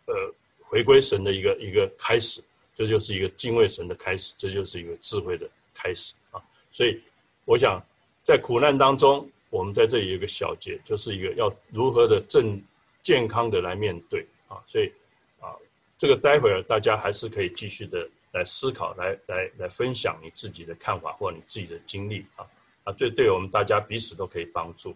[0.05, 0.13] 呃
[0.61, 2.41] 回归神的一个一个开始，
[2.75, 6.41] 这就是一个敬畏神的开始，这就是一个智慧的开始啊。
[6.71, 7.01] 所以
[7.45, 7.81] 我想
[8.23, 12.61] 在苦难当中，我们在这里有一个小节，就是一个要如何的正
[13.01, 14.61] 健康的来面对啊。
[14.67, 14.91] 所以
[15.39, 15.55] 啊，
[15.97, 18.07] 这个待会儿大家还是可以继续的。
[18.35, 22.45] 来思考，来来来分享你自己的看法或你自己的经历啊。
[22.83, 24.93] 啊，对对我们大家彼此都可以帮助。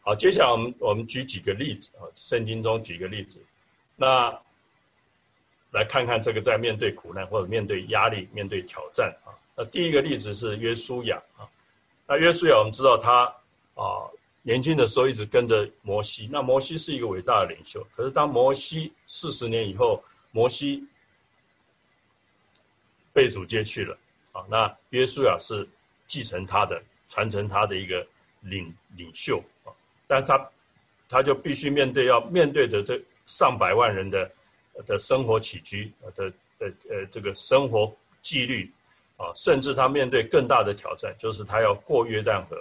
[0.00, 3.44] 好，接下来我们我们举几个例子啊，圣经中举个例子，
[3.96, 4.30] 那
[5.72, 9.34] 来看看这个在面对苦难或者面对压力、面对挑战啊。
[9.56, 11.48] 那第一个例子是约书亚啊，
[12.06, 13.24] 那约书亚我们知道他
[13.74, 14.08] 啊
[14.42, 20.82] 年轻的时候一直跟着摩西，那摩西是一个伟大的领袖，可是当摩西四十年以后，摩西
[23.12, 23.96] 被主接去了
[24.32, 25.68] 啊，那约书亚是
[26.06, 28.06] 继承他的、传承他的一个
[28.40, 29.72] 领领袖啊。
[30.06, 30.50] 但他，
[31.08, 34.30] 他就必须面对要面对的这上百万人的
[34.86, 38.70] 的生活起居的的呃这个生活纪律
[39.16, 42.56] 啊，甚至他面对更大的挑战，就是他要过约旦河，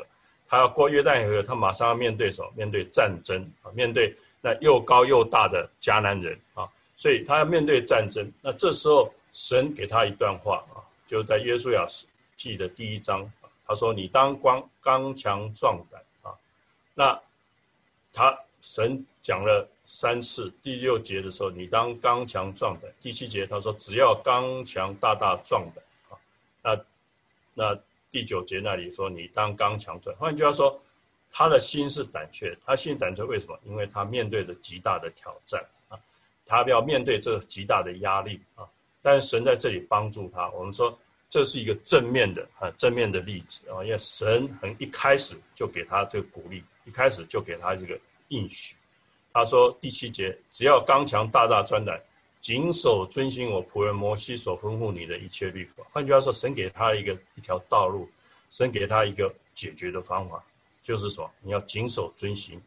[0.48, 2.52] 他要过约旦河，他马上要面对什么？
[2.56, 8.32] 面对战争啊，面对那又高又大的迦南人啊，所以他要面对战争。
[8.42, 11.86] 那这时候神给他一段话啊，就在约书亚
[12.36, 13.32] 记的第一章，
[13.66, 16.34] 他说：“你当光刚强壮胆啊。”
[16.94, 17.20] 那
[18.12, 26.16] 他神讲了三次，第六节的时候，你当刚强壮胆；第七节他说，只要刚强大大壮胆啊。
[26.64, 26.82] 那
[27.54, 27.78] 那
[28.10, 30.16] 第九节那里说，你当刚强壮。
[30.16, 30.82] 换句话说，
[31.30, 33.60] 他的心是胆怯，他心胆怯为什么？
[33.66, 36.00] 因为他面对着极大的挑战啊，
[36.46, 38.64] 他要面对这极大的压力啊。
[39.02, 40.98] 但是神在这里帮助他，我们说
[41.30, 46.64] 这是一个正面的啊，正面的例子啊，因为神很一开始就给他这个鼓励。
[46.86, 48.00] 一开始就给他这个
[48.30, 48.76] 应许，
[49.34, 51.98] 他说第七节，只要刚强大大专胆，
[52.42, 55.84] 谨守遵行我仆人摩西所吩咐你的一切律法。
[55.92, 58.10] 换句话说，神给他一个一条道路，
[58.50, 60.44] 神给他一个解决的方法，
[60.84, 62.62] 就是说你要谨守遵行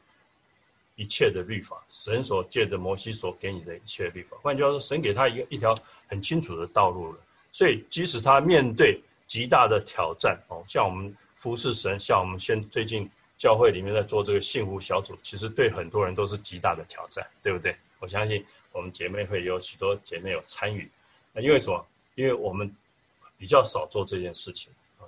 [0.96, 1.85] 一切的律法。
[1.90, 4.37] 神所借着摩西所给你的一切律法。
[4.40, 5.74] 换句话说，神给他一个一条
[6.09, 7.18] 很清楚的道路了。
[7.53, 13.09] 所以即使他面对极大的挑战，哦，像我们服侍神，像我们现最近。
[13.37, 17.77] 教会里面在做这个幸福小组，其实对很多人都是极大的挑战，对不对？
[17.99, 20.88] 我相信我们姐妹会有许多姐妹有参与。
[21.33, 21.85] 那因为什么？
[22.14, 22.73] 因为我们
[23.37, 25.03] 比较少做这件事情啊。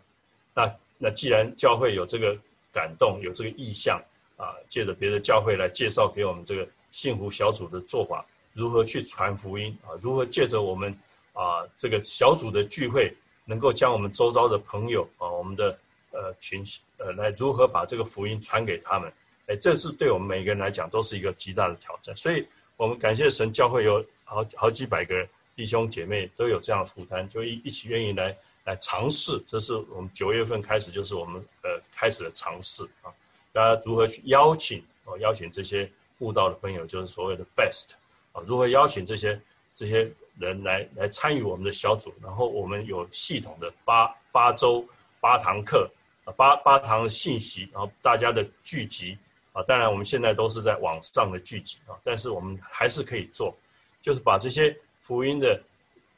[0.53, 2.37] 那那既然教会有这个
[2.73, 4.03] 感动，有这个意向
[4.37, 9.95] 啊，借着别的教会来介绍给我们这个幸福小组的做法，如何去传福音啊？
[10.03, 10.93] 如何借着我们
[11.33, 15.79] 啊这个小组的聚会，能够将我们周遭的朋友啊，我们的。
[16.17, 16.65] 呃，群
[16.97, 19.13] 呃，来如何把这个福音传给他们？
[19.49, 22.17] 哎，这是对我们每个人来讲都是一个极大的挑战。
[22.17, 22.45] 所以，
[22.77, 25.25] 我们感谢神，教会有好好几百个
[25.55, 29.41] 弟兄姐妹都有这样的负担，就一一起愿意来来尝试。
[29.47, 33.13] 这是我们九月份开始，就是我们呃开始的尝试啊。
[33.53, 35.17] 大家如何去邀请哦？
[35.19, 37.91] 邀请这些悟道的朋友，就是所谓的 best
[38.33, 38.43] 啊？
[38.47, 39.41] 如何邀请这些
[39.75, 42.13] 这些人来来参与我们的小组？
[42.21, 44.85] 然后我们有系统的八八周
[45.21, 45.89] 八堂课。
[46.33, 49.17] 八八堂的信息，然后大家的聚集
[49.53, 53.57] 啊，当然我们现在都是在网上的聚集啊，但是我们还是可以做，
[54.03, 55.63] 就是把这些福音的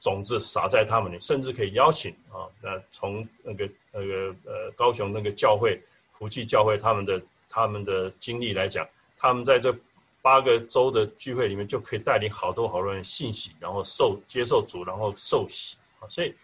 [0.00, 5.78] 种子撒在他们里，甚至可以邀请啊，那从那个那个呃高雄那个教会
[6.18, 9.76] 福气教会他们的他们的经历来讲，他们在这
[10.22, 16.34] 八个州的聚会里面就可以带领好多好多人信息，然后受接受主，然后受洗啊，所以。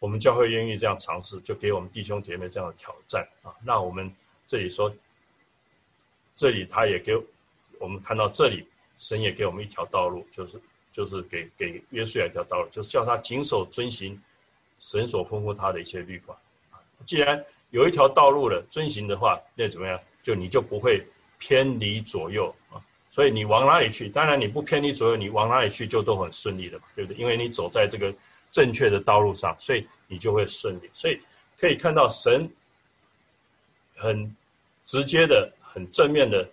[0.00, 3.50] 我们教会愿意这样尝试，就给我们弟兄姐妹这样的挑战啊！
[3.64, 4.08] 那我们
[4.46, 4.94] 这里说，
[6.36, 7.20] 这里他也给
[7.80, 8.64] 我们看到，这里
[8.96, 10.60] 神也给我们一条道路，就是
[10.92, 14.16] 就是给给约书亚一条道路，就是叫他谨守遵行
[14.78, 16.40] 神所吩咐他的一些律法。
[17.04, 19.98] 既然有一条道路了，遵行的话，那怎么样？
[20.22, 21.04] 就你就不会
[21.38, 22.80] 偏离左右啊。
[23.10, 24.08] 所以你往哪里去？
[24.08, 27.20] 当然你不偏离左右，你往哪里去就都很顺利的嘛，对不对？
[27.20, 28.14] 因为你走在这个。
[28.50, 30.90] 正确的道路上，所以你就会顺利。
[30.92, 31.20] 所以
[31.58, 32.50] 可以看到神
[33.96, 34.34] 很
[34.84, 36.48] 直接的、很正面的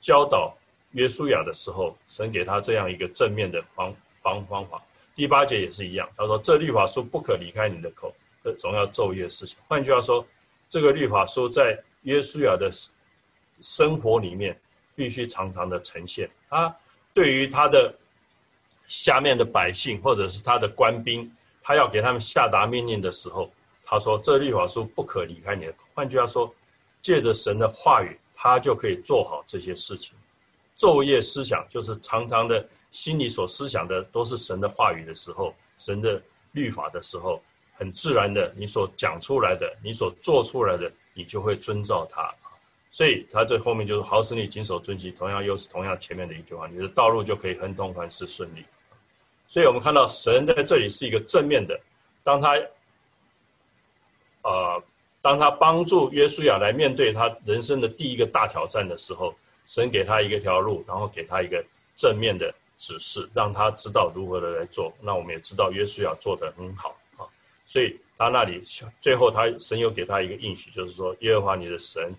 [0.00, 0.56] 教导
[0.92, 4.82] 约书亚的时候，神给他这样一个正面的方方方法。
[5.14, 8.14] 第八节也是一样，他说：“这律法书不可离开你的口，
[8.58, 10.26] 总要昼夜思想。”换句话说，
[10.68, 12.70] 这个律法书在约书亚的
[13.60, 14.58] 生活里面
[14.94, 16.28] 必须常常的呈现。
[16.48, 16.76] 他
[17.14, 17.94] 对于他的。
[18.88, 21.30] 下面的百姓或者是他的官兵，
[21.62, 23.50] 他要给他们下达命令的时候，
[23.84, 26.52] 他说：“这律法书不可离开你的。”换句话说，
[27.00, 30.16] 借着神的话语，他就可以做好这些事情。
[30.76, 36.22] 昼夜思想，就是常常的心里所思想的都是神的话语的时候，神的
[36.52, 37.42] 律法的时候，
[37.74, 42.34] 很自然的，你所讲出来的，你所做出来的，你就会遵照他。
[42.90, 48.64] 所以他这后面就是好使你谨守遵纪，同样又是同样前面的一句话，你的道路就可以亨通凡事顺利。
[49.48, 51.80] 所以我们看到神在这里是一个正面的，
[52.22, 52.54] 当他，
[54.42, 54.82] 呃，
[55.22, 59.34] 当他帮助约书亚来面对他人生的第一个大挑战的时候，
[59.64, 61.64] 神给他一个条路，然后给他一个
[61.96, 64.92] 正面的指示，让他知道如何的来做。
[65.00, 67.24] 那我们也知道约书亚做得很好啊，
[67.66, 68.60] 所以他那里
[69.00, 72.14] 最后他神又给他一个应许，就是说耶和华你的神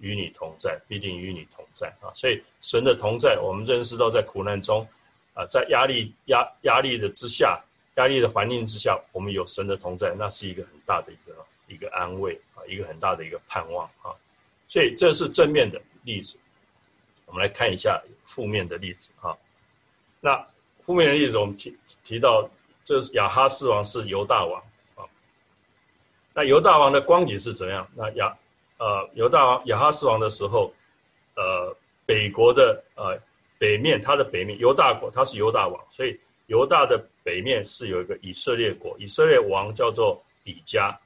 [0.00, 2.12] 与你同在，必定与你同在啊。
[2.14, 4.86] 所以神的同在，我们认识到在苦难中
[5.36, 7.62] 啊，在压力压压力的之下。
[7.98, 11.34] 压力的环境之下，我们有神的同在，那是一个很大的一个
[11.66, 14.12] 一个安慰啊，一个很大的一个盼望啊。
[14.68, 16.36] 所以这是正面的例子。
[17.24, 19.34] 我们来看一下负面的例子啊。
[20.20, 20.46] 那
[20.84, 22.46] 负面的例子，我们提提到，
[22.84, 24.62] 这是亚哈斯王是犹大王
[24.94, 25.00] 啊。
[26.34, 27.88] 那犹大王的光景是怎样？
[27.94, 28.36] 那亚
[28.76, 30.70] 呃犹大王亚哈斯王的时候，
[31.34, 33.18] 呃北国的呃
[33.58, 36.18] 北面，他的北面犹大国，他是犹大王，所以。
[36.48, 40.96] 犹大的北面是有一个以色列国，以色列王叫做比加。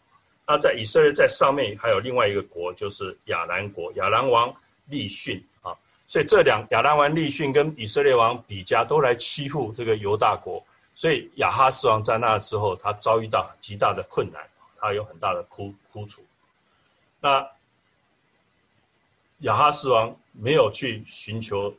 [0.47, 5.73] 那在以色列在上面还有另外一个国，就是亚兰国，亚兰王利逊啊。
[6.07, 10.63] 所以这两亚兰王利逊跟以色列王比加都来欺负这个犹大国，
[10.95, 16.23] 所以亚哈斯王在那之后他遭遇到极大的困难，他有很大的苦苦楚。
[17.19, 17.49] 那
[19.39, 21.75] 亚哈斯王没有去寻求，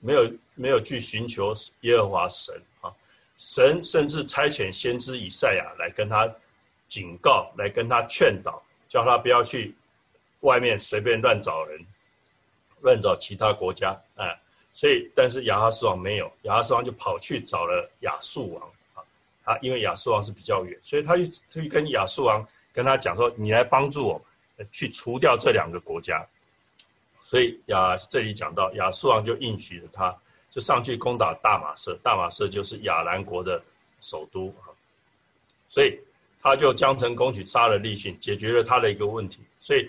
[0.00, 2.92] 没有没有去寻求耶和华神啊。
[3.36, 6.28] 神甚至差遣先知以赛亚来跟他
[6.88, 9.74] 警告，来跟他劝导，叫他不要去
[10.40, 11.80] 外面随便乱找人，
[12.80, 13.96] 乱找其他国家。
[14.16, 14.40] 哎，
[14.72, 19.04] 所以但是亚哈斯王没有，亚哈斯王就跑去找了亚述王啊，
[19.44, 24.24] 他因为亚述王是比较远，所以他就他就跟亚述王跟他讲说：“你来帮助我
[24.70, 26.26] 去除掉这两个国家。”
[27.28, 30.16] 所以亚这里讲到亚述王就应许了他。
[30.50, 33.62] 就上去攻打大马士，大马士就是亚兰国的
[34.00, 34.72] 首都啊，
[35.68, 36.00] 所以
[36.40, 39.42] 他就将城攻取，杀了利逊，解决了他的一个问题。
[39.60, 39.86] 所以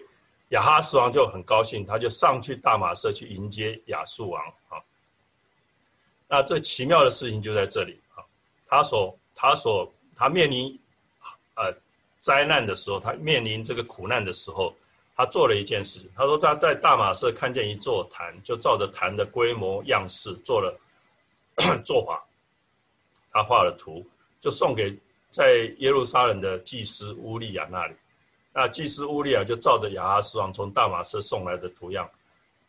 [0.50, 4.76] 亚哈斯王就很高兴，他就上去大马士去迎接亚述王啊。
[6.28, 8.20] 那这奇妙的事情就在这里啊，
[8.68, 10.78] 他所他所他面临
[11.56, 11.74] 呃
[12.20, 14.76] 灾难的时候，他面临这个苦难的时候。
[15.20, 20.74] 他做了一件事，他说他在大马士看见一座坛，就照着坛的规模样式做了
[21.84, 22.24] 做法，
[23.30, 24.02] 他画了图，
[24.40, 24.98] 就送给
[25.30, 27.94] 在耶路撒冷的祭司乌利亚那里。
[28.54, 32.10] 那祭司乌利亚就照着亚哈斯王从大马士送来的图样，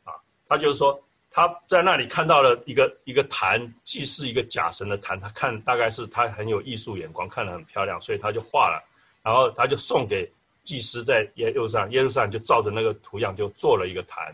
[0.03, 0.13] 啊，
[0.49, 8.83] 他就是说他在那里看到了一个一个坛，祭祀一个假神的坛，他看大概是他很有艺术眼光，看得很漂亮，所以他就画了，
[9.23, 10.29] 然后他就送给。
[10.71, 14.33] 祭司在耶路撒耶路撒就照着那个图样就做了一个坛，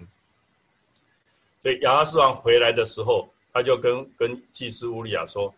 [1.62, 5.50] 所以亚哈斯王回来的时候，他就跟跟祭司乌利亚说，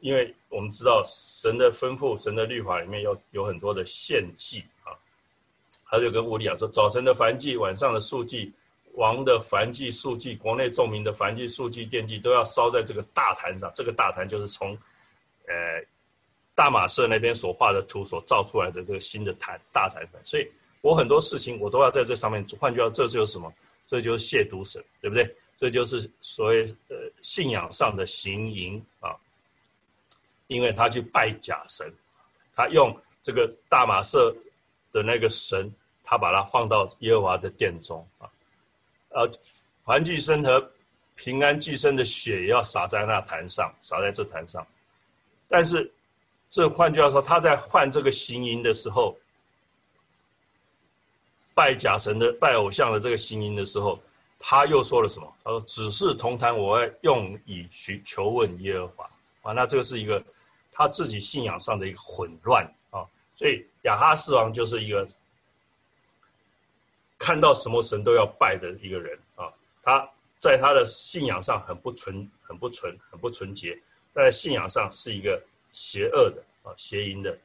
[0.00, 4.92] 因为我们知道神的吩咐、神的律法里面有有很多的献祭啊，
[5.86, 8.52] 他就跟乌利亚说，早晨的燔祭、晚上的素祭、
[8.96, 13.72] 王的燔祭、素祭、国内众民的燔祭、素祭、奠祭，都要烧在这个大坛上。
[13.74, 14.76] 这个大坛就是从，
[15.46, 15.82] 呃。
[16.60, 20.46] 大马色那边所画的图所造出来的这个新的坛大坛所以
[20.82, 22.46] 我很多事情我都要在这上面。
[22.60, 23.50] 换句话，这就是什么？
[23.86, 25.34] 这就是亵渎神，对不对？
[25.56, 29.16] 这就是所谓呃信仰上的行淫啊。
[30.48, 31.90] 因为他去拜假神，
[32.54, 34.30] 他用这个大马色
[34.92, 35.72] 的那个神，
[36.04, 38.28] 他把它放到耶和华的殿中啊。
[39.08, 39.26] 呃，
[39.82, 40.70] 环祭生和
[41.14, 44.66] 平安寄生的血要洒在那坛上，洒在这坛上，
[45.48, 45.90] 但是。
[46.50, 49.16] 这换句话说，他在换这个行淫的时候，
[51.54, 54.00] 拜假神的、拜偶像的这个行淫的时候，
[54.36, 55.32] 他又说了什么？
[55.44, 59.10] 他说：“只是同谈，我要用以寻求问耶和华。”
[59.42, 60.20] 啊，那这个是一个
[60.72, 63.06] 他自己信仰上的一个混乱啊。
[63.36, 65.08] 所以亚哈斯王就是一个
[67.16, 69.46] 看到什么神都要拜的一个人啊。
[69.84, 70.10] 他
[70.40, 73.78] 在他的信仰上很不纯、很不纯、很不纯洁，
[74.12, 75.40] 在信仰上是一个。
[75.72, 77.36] 邪恶的啊，邪淫的，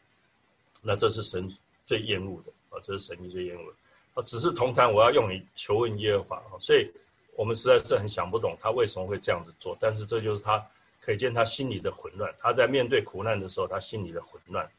[0.81, 1.49] 那这是神
[1.85, 3.77] 最厌恶的啊，这是神最厌恶的
[4.15, 4.23] 啊。
[4.23, 6.91] 只是同谈，我要用你求问耶和华啊，所以
[7.35, 9.77] 我们实在是很想不懂他为什么会这样子做。
[9.79, 10.65] 但是这就是他
[10.99, 14.69] 可见他心里的混乱，他在面对苦难的时候，他心里的混乱。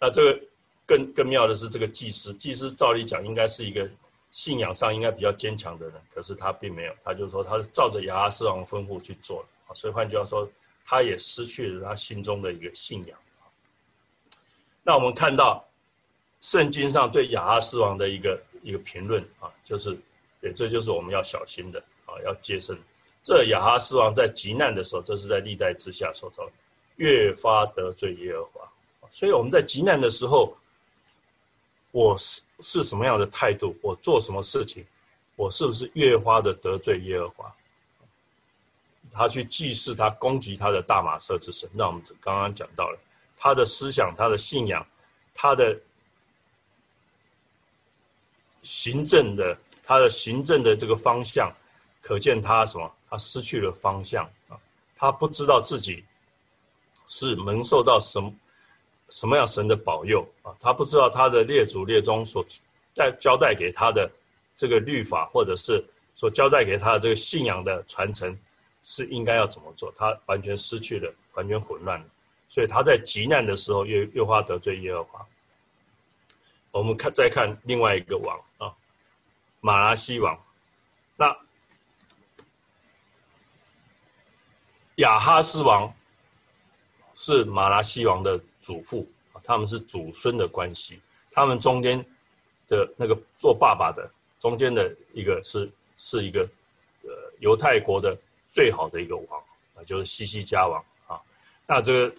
[0.00, 0.40] 那这个
[0.86, 3.88] 更更妙的是，这个祭司，祭司照理讲应该是一个
[4.32, 9.74] 信仰上应该比较坚强的人，可是他并没有，他就说他是照着亚哈斯王吩咐去做的啊。
[9.74, 10.50] 所以换句话说。
[10.84, 13.18] 他也失去了他心中的一个信仰。
[14.82, 15.66] 那我们看到
[16.40, 19.96] 圣经上对亚哈斯王的一个一个评论啊，就是，
[20.40, 22.78] 对，这就是我们要小心的啊，要戒慎。
[23.22, 26.46] 这亚哈斯王在极难的时候，这是在历代之下所造，
[26.96, 28.70] 越发得罪耶和华。
[29.10, 30.54] 所以我们在极难的时候，
[31.90, 34.84] 我是是什么样的态度，我做什么事情，
[35.36, 37.54] 我是不是越发的得罪耶和华？
[39.14, 42.98] 他去祭祀他攻击他的大马色之神，那我们刚刚讲到了
[43.38, 44.84] 他的思想、他的信仰、
[45.32, 45.78] 他的
[48.62, 51.52] 行政的、他的行政的这个方向，
[52.02, 52.90] 可见他什么？
[53.08, 54.58] 他失去了方向啊！
[54.96, 56.04] 他不知道自己
[57.06, 58.20] 是蒙受到什
[59.10, 60.52] 什么样神的保佑啊！
[60.58, 62.44] 他不知道他的列祖列宗所
[62.92, 64.10] 带交代给他的
[64.56, 65.84] 这个律法，或者是
[66.16, 68.36] 所交代给他的这个信仰的传承。
[68.86, 69.90] 是应该要怎么做？
[69.96, 72.06] 他完全失去了，完全混乱了，
[72.48, 75.26] 所以他在极难的时候又又发得罪耶和华。
[76.70, 78.76] 我们看再看另外一个王啊，
[79.60, 80.38] 马拉西王。
[81.16, 81.34] 那
[84.96, 85.90] 亚哈斯王
[87.14, 89.10] 是马拉西王的祖父，
[89.42, 91.00] 他们是祖孙的关系。
[91.30, 92.04] 他们中间
[92.68, 94.08] 的那个做爸爸的
[94.38, 96.42] 中间的一个是是一个
[97.02, 97.10] 呃
[97.40, 98.14] 犹太国的。
[98.54, 99.42] 最好的一个王
[99.74, 101.20] 啊，就是西西加王啊。
[101.66, 102.14] 那这个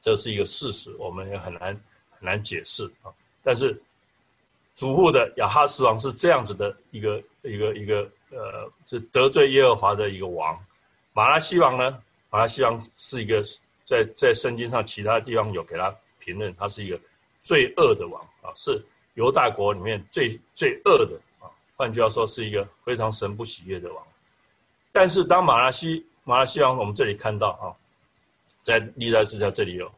[0.00, 1.66] 这是一个事实，我们也很难
[2.10, 3.14] 很难解释啊。
[3.44, 3.80] 但是
[4.74, 10.58] 祖父的亚哈斯王是这样子的一个一个一个呃，是得罪耶和华的一个王。
[11.12, 13.40] 马拉西王呢，马拉西王是一个
[13.84, 16.98] 在在圣经上其他地方有给他评论，他是一个
[17.40, 18.84] 最恶的王啊，是
[19.14, 21.46] 犹大国里面最最恶的啊。
[21.76, 24.04] 换句话说，是一个非常神不喜悦的王。
[24.96, 27.68] 但是，当马拉西马拉西王，我们这里看到啊，
[28.62, 29.92] 在历代史上这里有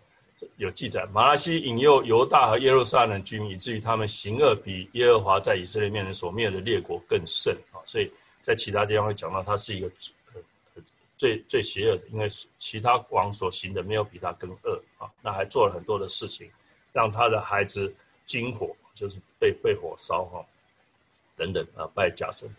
[0.57, 7.78] 有记载，马拉西引诱犹大和耶路撒冷居民，以至于他们行恶比耶和华在以色列面前所灭的列国更甚啊。
[7.84, 8.11] 所以
[8.42, 9.88] 在其他地方会讲到，他是一个
[11.16, 12.28] 最最邪恶的，因为
[12.59, 15.09] 其他王所行的没有比他更恶啊。
[15.22, 16.51] 那还做了很多的事情，
[16.92, 17.94] 让他的孩子
[18.26, 20.44] 惊火，就是被被火烧哈，
[21.36, 22.53] 等等啊，拜假神。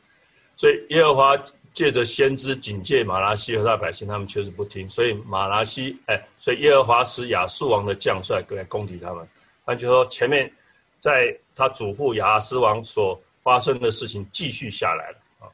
[0.56, 1.38] 所以耶和华。
[1.74, 9.26] 借着先知警戒马拉西和他百姓，他们确实不听，所以马拉西哎，所以耶和华使亚述王的将帅来攻击他们。
[9.66, 10.52] 那就说，前面
[11.00, 15.48] 在他祖父亚哈斯王所发生的事情继续下来了啊，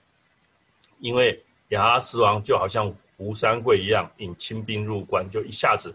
[1.00, 1.40] 因为
[1.70, 5.94] 亚哈斯王就好像吴三桂一样，引清兵入关，就一下子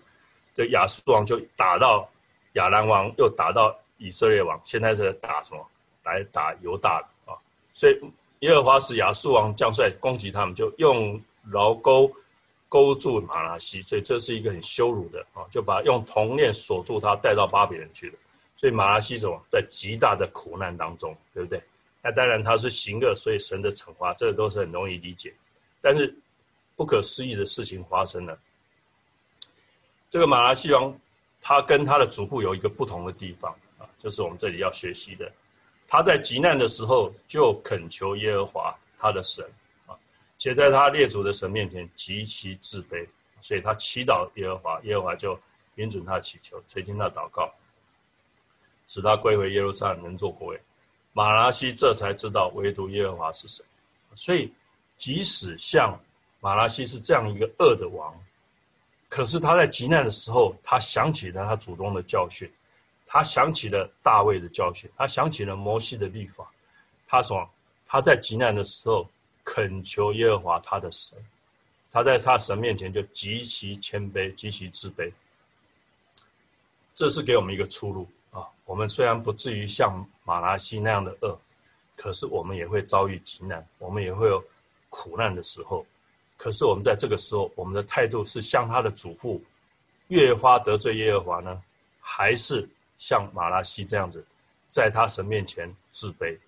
[0.54, 2.08] 这亚述王就打到
[2.52, 5.66] 亚兰王，又打到以色列王，现在是打什么？
[6.04, 7.34] 来打犹大啊，
[7.72, 7.98] 所以。
[8.40, 11.20] 耶和华使亚述王将帅攻击他们，就用
[11.50, 12.10] 牢钩
[12.68, 18.14] 勾住马拉西，所以这是一个很羞辱的啊，就把用铜链锁住他，带到巴比伦去了。
[18.56, 21.62] 所以马拉西怎么在极大的苦难当中，对不对？
[22.02, 25.34] 那当然他是行恶，所以神的惩罚，这都是很容易理解。
[25.82, 26.14] 但是
[26.76, 28.38] 不可思议的事情发生了，
[30.08, 30.98] 这个马拉西王
[31.42, 35.30] 他跟他的祖父有一个不同的地方啊，就是我们这里要学习的。
[35.92, 39.44] 他在极难的时候就恳求耶和华他的神
[39.88, 39.98] 啊，
[40.38, 43.04] 且在他列祖的神面前极其自卑，
[43.40, 45.36] 所以他祈祷耶和华，耶和华就
[45.74, 47.52] 允准他祈求，垂听他祷告，
[48.86, 50.60] 使他归回耶路撒冷，能做国位。
[51.12, 53.66] 马拉西这才知道唯独耶和华是神。
[54.14, 54.52] 所以，
[54.96, 55.98] 即使像
[56.38, 58.14] 马拉西是这样一个恶的王，
[59.08, 62.48] 可是他在极难的时候，他想起了他祖宗的教训。
[63.12, 66.48] 他想起了大卫的教训，他想起了摩西的律法，
[67.08, 67.44] 他说
[67.84, 69.04] 他在极难的时候
[69.42, 71.18] 恳求耶和华他的神，
[71.90, 75.12] 他在他神面前就极其谦卑，极其自卑。
[76.94, 78.46] 这是给我们一个出路啊！
[78.64, 81.36] 我们虽然不至于像马拉西那样的恶，
[81.96, 84.40] 可是我们也会遭遇极难，我们也会有
[84.88, 85.84] 苦难的时候。
[86.36, 89.42] 可是我们在这个时候，我们的态度是像他的祖父
[90.06, 91.60] 越发得罪耶和华呢，
[92.00, 92.68] 还是？
[93.00, 94.22] 像马拉西这样子，
[94.68, 96.38] 在他神面前自卑，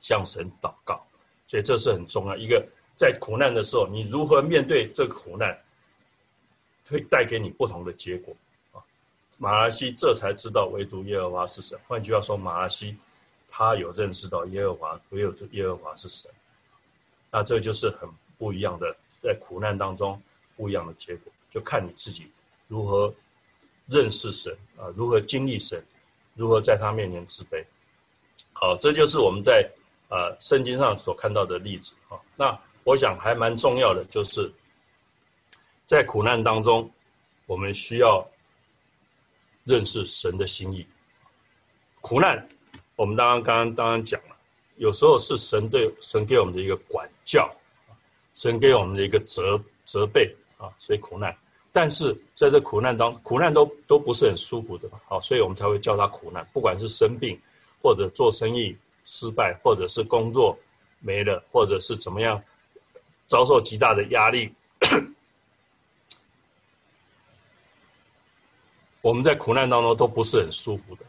[0.00, 1.00] 向神祷告，
[1.46, 2.36] 所以这是很重要。
[2.36, 2.66] 一个
[2.96, 5.56] 在苦难的时候，你如何面对这个苦难，
[6.90, 8.36] 会带给你不同的结果
[8.72, 8.82] 啊。
[9.36, 11.78] 马拉西这才知道唯独耶和华是神。
[11.86, 12.96] 换句话说，马拉西
[13.48, 16.28] 他有认识到耶和华唯有耶和华是神。
[17.30, 20.20] 那这就是很不一样的，在苦难当中
[20.56, 22.28] 不一样的结果，就看你自己
[22.66, 23.14] 如何。
[23.88, 25.82] 认识神啊，如何经历神，
[26.34, 27.64] 如何在他面前自卑，
[28.52, 29.66] 好，这就是我们在
[30.10, 32.20] 呃圣经上所看到的例子啊。
[32.36, 34.52] 那我想还蛮重要的，就是
[35.86, 36.90] 在苦难当中，
[37.46, 38.26] 我们需要
[39.64, 40.86] 认识神的心意。
[42.00, 42.46] 苦难，
[42.94, 44.36] 我们刚刚刚刚刚刚讲了，
[44.76, 47.50] 有时候是神对神给我们的一个管教，
[48.34, 51.34] 神给我们的一个责责备啊，所以苦难。
[51.80, 56.44] 但是在这苦难当苦难都都不是很舒服的，好，所以我们才会叫它苦难。
[56.52, 57.40] 不管是生病，
[57.80, 60.58] 或者做生意失败，或者是工作
[60.98, 62.42] 没了，或者是怎么样，
[63.28, 64.52] 遭受极大的压力，
[69.00, 71.06] 我们在苦难当中都不是很舒服的。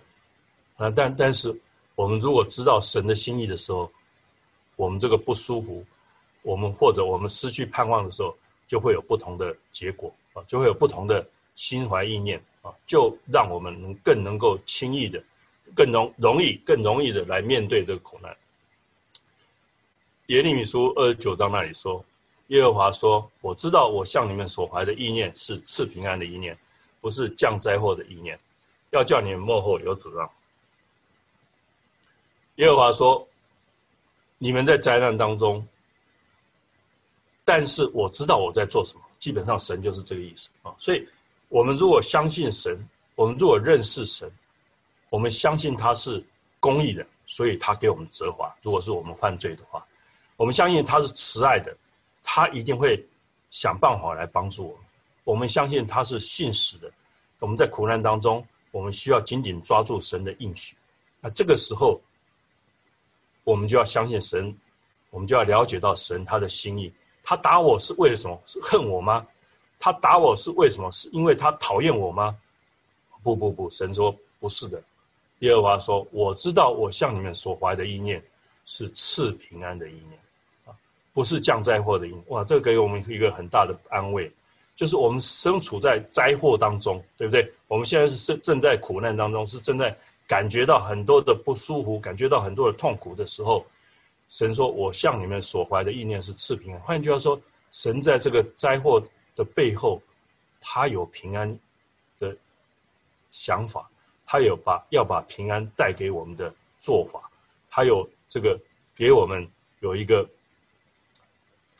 [0.78, 1.52] 啊，但但是
[1.96, 3.92] 我们如果知道神的心意的时候，
[4.76, 5.84] 我们这个不舒服，
[6.44, 10.14] 我们或者我们失去盼望的时候，就会有不同的结果。
[10.48, 15.22] 就会有不同的心怀意念啊，就让我们能更能够轻易的、
[15.76, 18.36] 更容容易、更容易的来面对这个苦难。
[20.28, 22.06] 耶利米书二十九章那里说
[22.48, 26.58] ：“耶和华说，我知道我向你们所怀的意念是赐平安的意念，
[27.02, 28.38] 不是降灾祸的意念，
[28.92, 30.30] 要叫你们幕后有指望。”
[32.58, 33.28] 耶和华说
[34.38, 35.66] ：“你们在灾难当中，
[37.44, 41.08] 但是我知道我在做什么。”基本上神就是这个意思啊，所以，
[41.50, 42.78] 我们如果相信神，
[43.16, 44.32] 我们如果认识神，
[45.10, 46.24] 我们相信他是
[46.60, 48.56] 公义的，所以他给我们责罚。
[48.62, 49.86] 如果是我们犯罪的话，
[50.38, 51.76] 我们相信他是慈爱的，
[52.24, 53.06] 他一定会
[53.50, 54.86] 想办法来帮助我们。
[55.26, 56.90] 我们相信他是信实的，
[57.40, 60.76] 我们在苦难当中，我们需要紧紧抓住神的应许。
[61.20, 62.00] 那这个时候，
[63.44, 64.56] 我们就要相信神，
[65.10, 66.92] 我们就要了解到神他的心意。
[67.30, 68.42] 他打我是为了什么？
[68.44, 69.24] 是恨我吗？
[69.78, 70.92] 他打我是为什么？
[70.92, 72.36] 是因为他讨厌我吗？
[73.22, 74.82] 不不不，神说不是的。
[75.42, 78.20] 耶和华说：“我知道我向你们所怀的意念
[78.66, 80.20] 是赐平安的意念，
[80.66, 80.74] 啊，
[81.14, 84.32] 不是降灾祸的意念。”哇，这给我们一个很大的安慰，
[84.76, 87.48] 就是我们身处在灾祸当中，对不对？
[87.68, 93.64] 我们现在是正正在苦难当中，是正在感觉到很多的不舒服，感觉到很多的痛苦的时候。
[94.30, 99.02] 神说：“我向你们所怀的意念是赐平安。”换句话说，神在这个灾祸
[99.36, 100.00] 的背后，
[100.62, 101.60] 他有平安
[102.20, 102.38] 的
[103.32, 103.90] 想法，
[104.28, 107.28] 他有把要把平安带给我们的做法，
[107.72, 108.56] 他有这个
[108.96, 109.50] 给我们
[109.80, 110.24] 有一个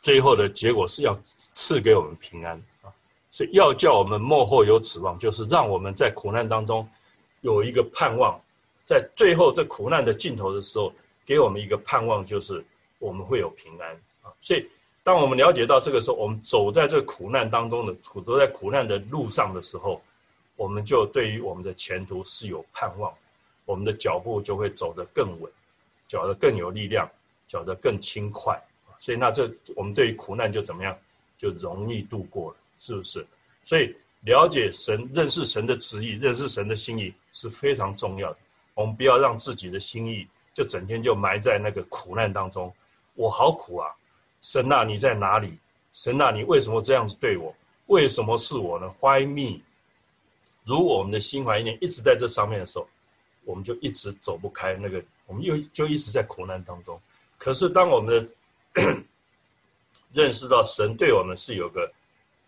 [0.02, 2.90] 最后的结果是要赐给我们平安啊！
[3.30, 6.88] 所以要叫我们幕后有指望，就是让我们在苦难当中
[7.42, 8.40] 有一个盼望，
[8.84, 10.92] 在最后这苦难的尽头的时候。
[11.30, 12.60] 给我们一个盼望，就是
[12.98, 13.88] 我们会有平安
[14.20, 14.34] 啊！
[14.40, 14.68] 所以，
[15.04, 20.02] 当我们了解到这个时候，我们走在这苦难当中的苦，走在苦难的路上的时候，
[20.56, 23.14] 我们就对于我们的前途是有盼望，
[23.64, 25.48] 我们的脚步就会走得更稳，
[26.08, 27.08] 走得更有力量，
[27.46, 28.60] 走得更轻快
[28.98, 30.98] 所以，那这我们对于苦难就怎么样，
[31.38, 33.24] 就容易度过了，是不是？
[33.64, 38.38] 所以，了解神、认识神的旨意、认识神的心意是非常重要的。
[38.74, 40.26] 我们不要让自己的心意。
[40.52, 42.72] 就整天就埋在那个苦难当中，
[43.14, 43.88] 我好苦啊！
[44.42, 45.58] 神啊，你在哪里？
[45.92, 47.54] 神啊，你为什么这样子对我？
[47.86, 49.60] 为什么是我呢？Why me？
[50.64, 52.88] 如果我们的心怀念一直在这上面的时候，
[53.44, 57.00] 我们就一直走不开那个，我们又就一直在苦难当中。
[57.38, 58.28] 可是当我们
[58.74, 58.82] 的
[60.12, 61.90] 认识到神对我们是有个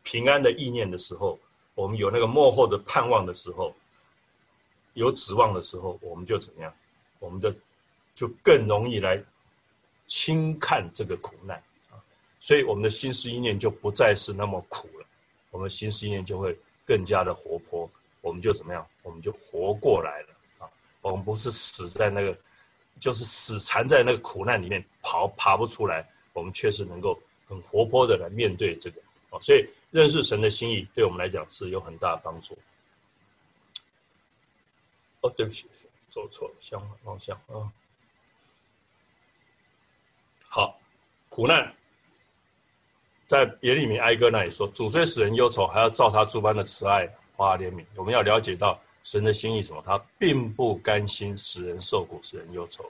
[0.03, 1.39] 平安的意念的时候，
[1.75, 3.75] 我们有那个幕后的盼望的时候，
[4.95, 6.75] 有指望的时候，我们就怎么样？
[7.19, 7.55] 我们的。
[8.15, 9.23] 就更容易来
[10.07, 11.57] 轻看这个苦难
[11.91, 11.97] 啊，
[12.39, 15.07] 所以我们的心思意念就不再是那么苦了，
[15.51, 17.91] 我们心思意念就会更加的活泼，
[18.21, 18.87] 我们就怎么样？
[19.03, 20.69] 我们就活过来了啊！
[21.01, 22.37] 我们不是死在那个，
[23.01, 29.01] 就是死缠在那个苦难里面跑爬不出来，我们确实能够很活泼的来面对这个
[29.31, 29.41] 啊！
[29.41, 32.57] 所以认识神的心意，对我们来讲是有很大的帮助。
[35.23, 35.67] 哦，对不起，
[36.11, 37.73] 走错了，向方向啊。
[40.55, 40.79] 好，
[41.31, 41.75] 苦难，
[43.27, 49.83] 在耶利米哀歌那里说：“主虽使人忧愁，还要照他诸般的慈爱发怜悯。”我们要了解到神的心意什么？
[49.87, 52.85] 他并不甘心使人受苦，使人忧愁。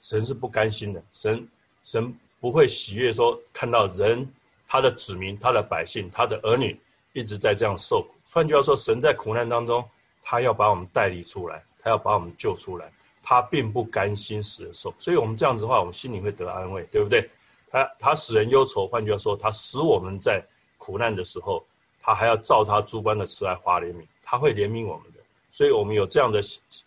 [0.00, 1.48] 神是不甘心的，神
[1.82, 4.24] 神不会喜悦说看到人
[4.68, 6.80] 他的子民、他的百姓、他的儿女
[7.14, 8.14] 一直在这样受苦。
[8.30, 9.84] 换句话说，神在苦难当中，
[10.22, 12.88] 他要把我们带离出来，他要把我们救出来。
[13.28, 17.28] 他并不甘心使人受，所以我们这样子的话，我们心里会得安慰，对不对？
[17.72, 20.40] 他他使人忧愁，换句话说，他使我们在
[20.78, 21.66] 苦难的时候，
[22.00, 25.18] 他还要照他诸般的慈爱发怜悯，他会怜悯我们的。
[25.50, 26.40] 所以我们有这样的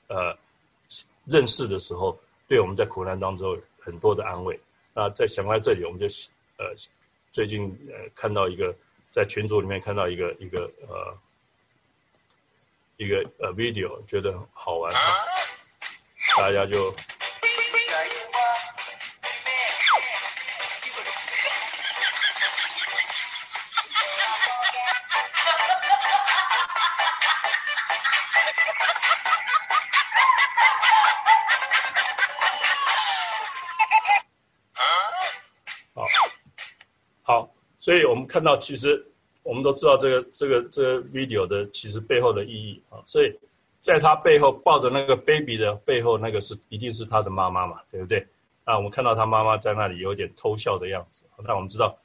[0.07, 0.33] 呃
[1.25, 2.17] 认识的时候，
[2.47, 4.57] 对我们在苦难当中很多的安慰。
[4.93, 6.07] 那在想到这里，我们就
[6.57, 6.73] 呃
[7.33, 8.73] 最近呃看到一个
[9.11, 11.13] 在群组里面看到一个一个呃
[12.95, 14.93] 一个呃 video，觉得好玩。
[16.39, 16.89] 大家就
[35.93, 36.07] 好
[37.21, 39.05] 好，所以我们看到其实
[39.43, 43.37] 我们都知道这个这个这个 video 的其实背后的意义啊，所以。
[43.89, 48.23] 在他背后抱着那个 baby 的背后，那个是一定是他的妈妈嘛，对不对？
[48.63, 51.25] 那我们看到他妈妈在那里有点偷笑的样子。
[51.43, 51.97] 那我们知道，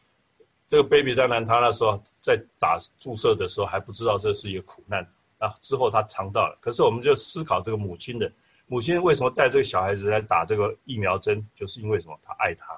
[0.67, 5.07] 这个 baby 当然他那时候在打注射的时候还不知道这是一个苦难
[5.37, 5.53] 啊。
[5.61, 8.33] 之后他尝到了，可是我们就思考这个母亲的
[8.67, 12.19] 母亲为什么带这个小孩子来打这个疫苗针，就是因为什么？
[12.25, 12.73] 他爱他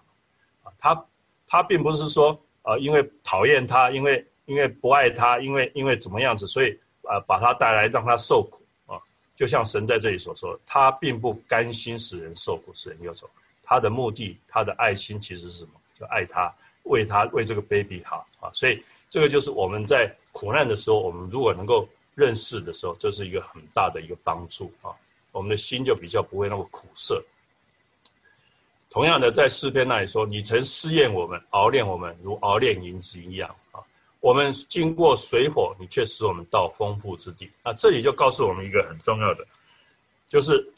[0.65, 1.07] 啊，他
[1.47, 8.66] 他并不是说啊，因为讨厌他，因为因为不爱他，因为因为怎么样子，所以啊把他带来让他受苦。
[9.37, 13.29] 就像神在这里所说，他并不甘心使人受苦，使人忧愁。
[13.63, 15.71] 他的目的，他的爱心其实是什么？
[15.99, 16.53] 就爱他，
[16.85, 18.51] 为他，为这个 baby 好啊！
[18.55, 24.91] 所以这个就是我们在苦难的时候，我们如果能够认识的时候，这是一个很大的一个帮助啊！
[25.33, 27.23] 我们的心就比较不会那么苦涩。
[28.89, 33.81] 同样的，在诗篇那里说：“你曾试验我们，熬炼我们，如熬炼银子一样啊！
[34.21, 39.47] 我们经过水火，你却使我们到丰富之地。”那这里就告诉我们一个很重要的，
[40.29, 40.73] 就是。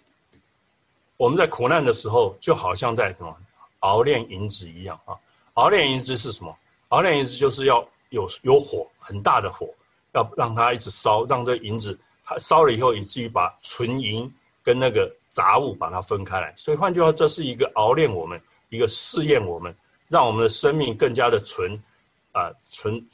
[1.21, 3.37] 我们在苦难的时候，就好像在什么
[3.81, 5.17] 熬炼银子一样啊！
[5.55, 6.57] 熬炼银子是什么？
[6.91, 9.69] 熬炼银子就是要有有火，很大的火，
[10.13, 14.33] 要让它一直烧，让这银子它烧了以后，以至于把纯银
[14.63, 16.55] 跟那个杂物把它分开来。
[16.57, 19.75] 所以换句话，这是一个熬炼我们，一个试验我们，
[20.07, 21.77] 让我们的生命更加的纯
[22.33, 23.05] 啊，纯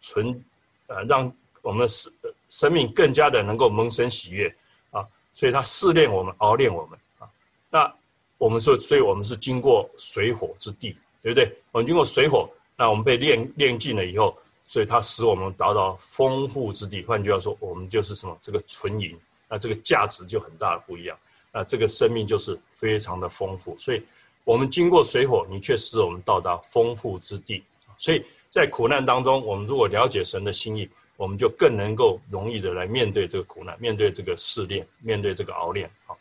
[0.00, 0.44] 纯
[0.86, 2.12] 呃，让我们的生
[2.48, 4.52] 生命更加的能够蒙生喜悦
[4.90, 5.06] 啊！
[5.34, 7.28] 所以它试炼我们，熬炼我们啊。
[7.70, 7.92] 那
[8.38, 11.52] 我们说，所以我们是经过水火之地，对不对？
[11.70, 17.02] 我们经过水火，那我们被炼炼尽了以后，所以它使我们达到丰富之地。
[17.04, 18.36] 换句话说，我们就是什么？
[18.42, 19.16] 这个纯银，
[19.48, 21.16] 那这个价值就很大的不一样。
[21.52, 23.76] 那这个生命就是非常的丰富。
[23.78, 24.02] 所以，
[24.44, 27.62] 我们经过水火，你却使我们到达丰富之地。
[27.98, 35.88] 所以在苦难当中，我们如果了解神的心意，我们就更能够容易的来面对这个苦难，面对这个试炼，面对这个熬炼。
[36.04, 36.18] 好。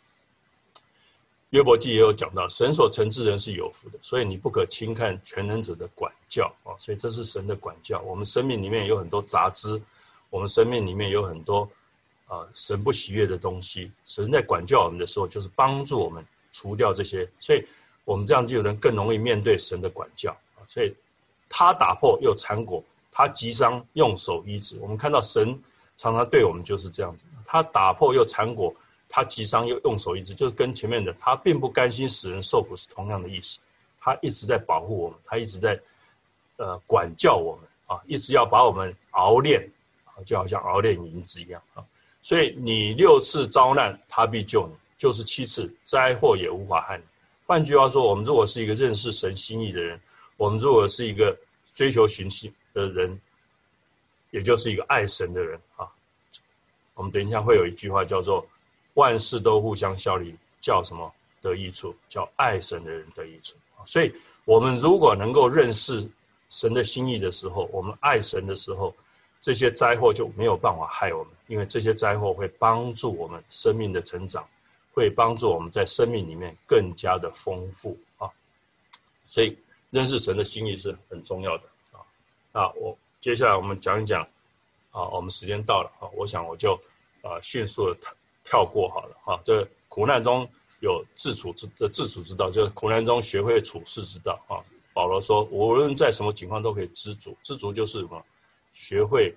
[1.49, 6.77] 约伯记也有讲到，神所惩治人是有福的，所以你不可轻看全能者的管教啊！
[6.77, 7.99] 所以这是神的管教。
[8.01, 9.81] 我们生命里面有很多杂质，
[10.29, 11.67] 我们生命里面有很多
[12.27, 13.91] 啊神不喜悦的东西。
[14.05, 17.65] 神在管教我们的时候，就是帮助我们除掉这些，所以
[18.05, 20.61] 我们这样就能更容易面对神的管教啊！
[20.67, 20.93] 所以
[21.49, 22.81] 他打破又缠裹，
[23.11, 24.77] 他击伤用手医治。
[24.79, 25.59] 我们看到神
[25.97, 28.73] 常常对我们就是这样子，他打破又缠裹。
[29.11, 33.57] 他击伤又用手医治，就是跟前面的他并不甘心使人受苦是同样的意思。
[33.99, 35.79] 他一直在保护我们，他一直在
[36.57, 39.67] 呃管教我们啊，一直要把我们熬炼
[40.05, 41.83] 啊，就好像熬炼银子一样啊。
[42.21, 47.03] 所以你六次遭难，他必救你；就是七次灾祸也无法害你。
[47.47, 49.99] 换句话说，我们如果是一个认识神心意的人，
[50.39, 51.37] 我们如果是一个
[51.75, 53.19] 追求寻心的人，
[54.31, 55.85] 也就是一个爱神的人啊。
[56.93, 58.47] 我们等一下会有一句话叫做。
[58.95, 61.09] 万事都互相效力，叫什么
[61.41, 61.95] 得益处？
[62.09, 63.55] 叫爱神的人得益处。
[63.85, 64.11] 所以，
[64.43, 66.05] 我们如果能够认识
[66.49, 68.93] 神的心意的时候，我们爱神的时候，
[69.39, 74.45] 这些灾祸就没有办法害我们，因为这些灾祸会帮助我们生命的成长，
[74.91, 78.27] 会帮助我们在生命里面更加的丰富啊。
[79.27, 79.57] 所以，
[79.91, 81.99] 认识神的心意是很重要的啊。
[82.51, 84.21] 那我接下来我们讲一讲
[84.91, 86.73] 啊，我们时间到了啊，我想我就
[87.21, 88.13] 啊迅速的谈。
[88.45, 94.57] 跳过好了哈，这苦难中有自处之的自处之道，就是苦难中学会处世之道啊。
[94.91, 98.19] 保罗说，无论在什么情况都可以知足，知足就是什么？
[98.73, 99.31] 学会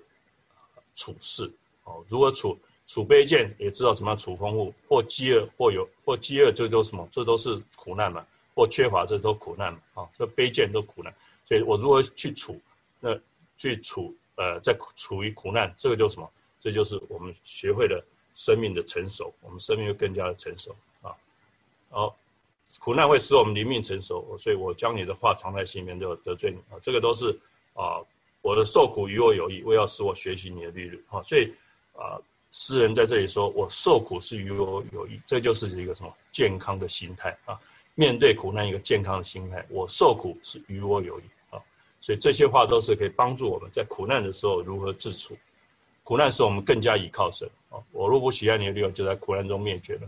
[0.95, 1.51] 处事
[1.83, 2.03] 哦。
[2.07, 7.07] 如果处处卑贱，也知道怎么样处丰富；或饥饿，或有或饥饿，这都什么？
[7.11, 8.25] 这都是苦难嘛。
[8.55, 9.79] 或缺乏，这都苦难嘛。
[9.95, 11.13] 啊，这卑贱都苦难。
[11.45, 12.59] 所以我如何去处？
[12.99, 13.17] 那
[13.57, 16.29] 去处呃，在处于苦难，这个就是什么？
[16.59, 18.03] 这就是我们学会了。
[18.35, 21.13] 生命的成熟，我们生命会更加的成熟啊！
[21.91, 22.17] 好，
[22.79, 26.79] 苦难会使我们灵命成熟，所以我将你的话藏在心里面，就得罪你啊！
[26.81, 27.29] 这个都是
[27.75, 28.01] 啊，
[28.41, 31.21] 我的受苦与我有益，为要使我学习你的律律啊！
[31.21, 31.53] 所以
[31.93, 32.17] 啊，
[32.49, 37.53] 诗人在这里说，我受苦是与我有益，这就是一个什么健康的心态啊？
[37.95, 41.61] 面对苦难一个健康的心态，我受苦是与我有益啊！
[42.01, 45.37] 所以这些话都是可以帮助我们在苦难的时候如何自处。
[46.03, 47.79] 苦难使我们更加倚靠神啊！
[47.91, 50.01] 我若不喜爱你的律法，就在苦难中灭绝了。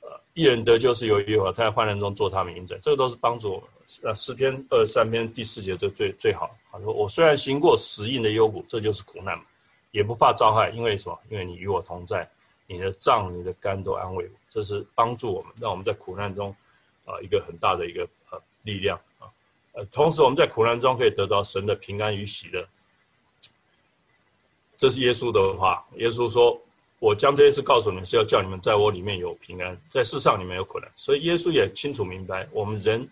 [0.00, 3.62] 呃，一人得救是由于他在患难中做他名在，这个都是帮助我。
[4.02, 6.56] 呃，诗篇二十三篇第四节这最最好。
[6.70, 9.44] 他说：“我虽然行过死荫的幽谷，这就是苦难嘛，
[9.90, 11.18] 也不怕遭害，因为什么？
[11.30, 12.28] 因为你与我同在，
[12.66, 14.30] 你的杖、你的肝都安慰我。
[14.48, 16.54] 这是帮助我们，让我们在苦难中
[17.08, 19.24] 啊一个很大的一个呃力量啊。
[19.72, 22.66] 呃，同时我们在苦难中可以得到神的平安与喜乐。
[24.76, 26.56] 这是耶稣的话，耶稣说
[27.00, 33.08] ：“我将这些事告诉你们，是要叫你们在我里面有平安，在世上你们有苦难。”所以耶稣也清楚明白，我们人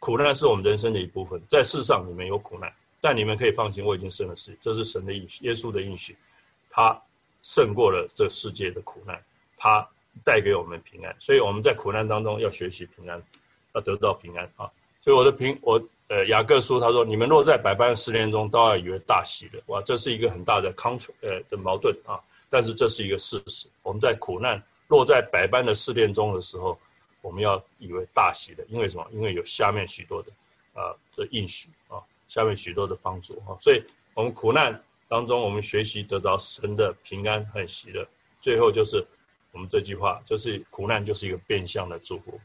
[0.00, 4.58] 苦难是我们人生的一部分，在世上你们有苦难，但你们可以放心，我已经胜了世界。
[4.60, 6.16] 这是神的应许，耶稣的应许，
[6.68, 7.00] 他
[7.42, 9.22] 胜过了这世界的苦难，
[9.56, 9.88] 他
[10.22, 11.16] 带给我们平安。
[11.18, 13.22] 所以我们在苦难当中要学习平安，
[13.74, 14.70] 要得到平安啊！
[15.02, 15.82] 所以我的平我。
[16.08, 22.20] 呃，雅各书他说：“你们若在百般试炼中，都要以为大喜的。”哇，这是一个很大的 contra 呃的矛盾啊！
[22.50, 23.66] 但是这是一个事实。
[23.82, 26.78] 我们在苦难落在百般的试炼中的时候，
[27.22, 29.06] 我们要以为大喜的，因为什么？
[29.12, 30.30] 因为有下面许多的
[30.74, 31.96] 啊的应许啊，
[32.28, 33.56] 下面许多的帮助啊。
[33.58, 38.06] 所以，我们苦难当中，我们学习得到神的平安和喜乐。
[38.42, 39.02] 最后就是
[39.54, 42.38] 我们这句话，就是苦难就是一个变相的祝福。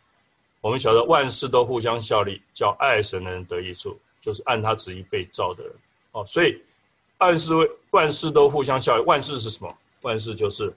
[0.62, 5.74] 我们晓得万事都互相效力，叫爱神的人得益处，就是按他旨意被造的人。
[6.12, 6.62] 哦，所以
[7.18, 7.53] 万事
[7.91, 9.03] 万事都互相效力。
[9.05, 9.78] 万事是什么？
[10.01, 10.74] 万事就是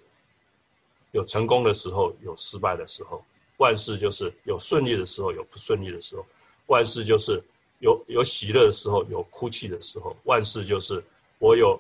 [1.11, 3.23] 有成功的时候，有失败的时候；
[3.59, 6.25] 万事就是有顺利的时候，有不顺利的时候；
[6.67, 7.43] 万事就是
[7.81, 11.05] 有有喜乐的时候，有哭泣的时候；万事就是
[11.39, 11.79] 我有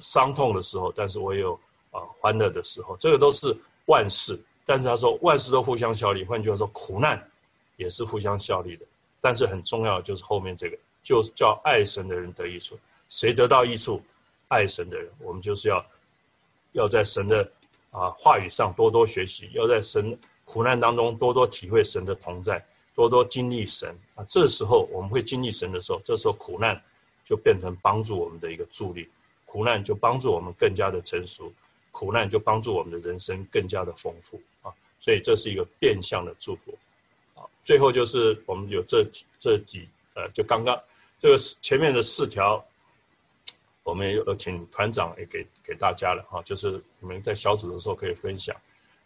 [0.00, 1.58] 伤痛的时候，但是我有
[1.90, 2.96] 啊欢乐的时候。
[2.98, 4.38] 这个都是万事。
[4.66, 7.20] 但是他说万事都互相效力，换句话说，苦难
[7.76, 8.86] 也是互相效力的。
[9.20, 12.78] 但是很重要就是后面这个，就叫爱神的人得益处。
[13.08, 14.00] 谁得到益处？
[14.46, 15.10] 爱神的人。
[15.18, 15.84] 我们就是要
[16.72, 17.50] 要在神的
[17.90, 22.64] 啊话语上多多学习，要在神苦难当中多多体会神的同在，
[22.94, 24.24] 多多经历神啊。
[24.28, 26.80] 这时候我们会经历神的时候，这时候苦难
[27.24, 29.08] 就变成帮助我们的一个助力，
[29.46, 31.52] 苦难就帮助我们更加的成熟。
[32.00, 36.72] 苦难就帮助我们的人生更加的丰富啊，所以这是一个变相的祝福
[37.34, 37.44] 啊。
[37.62, 39.06] 最后就是我们有这
[39.38, 40.80] 这几呃，就刚刚
[41.18, 42.64] 这个前面的四条，
[43.82, 48.56] 我们有请团长也给给大家了哈，就是你们在小组的时候可以分享。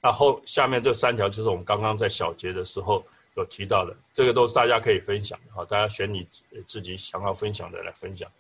[0.01, 5.65] 那后下面这三条就是我们刚刚在小节的时候有提到的，这个都是大家可以分享的哈。
[5.65, 6.25] 大家选你
[6.65, 8.31] 自己想要分享的来分享。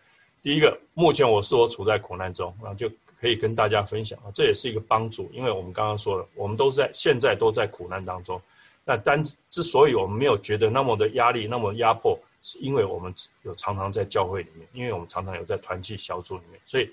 [0.45, 2.89] 第一个，目前我是我处在苦难中，然后就。
[3.25, 8.39] 可以跟大家分享啊，这也是一个帮助，因为我们刚刚说了，我们都在现在都在苦难当中。
[8.85, 16.91] 那但之所以我们没有觉得那么的压力、那么压迫，是因为我们有常常在教会里面，因为我们常常有在团契小组里面，所以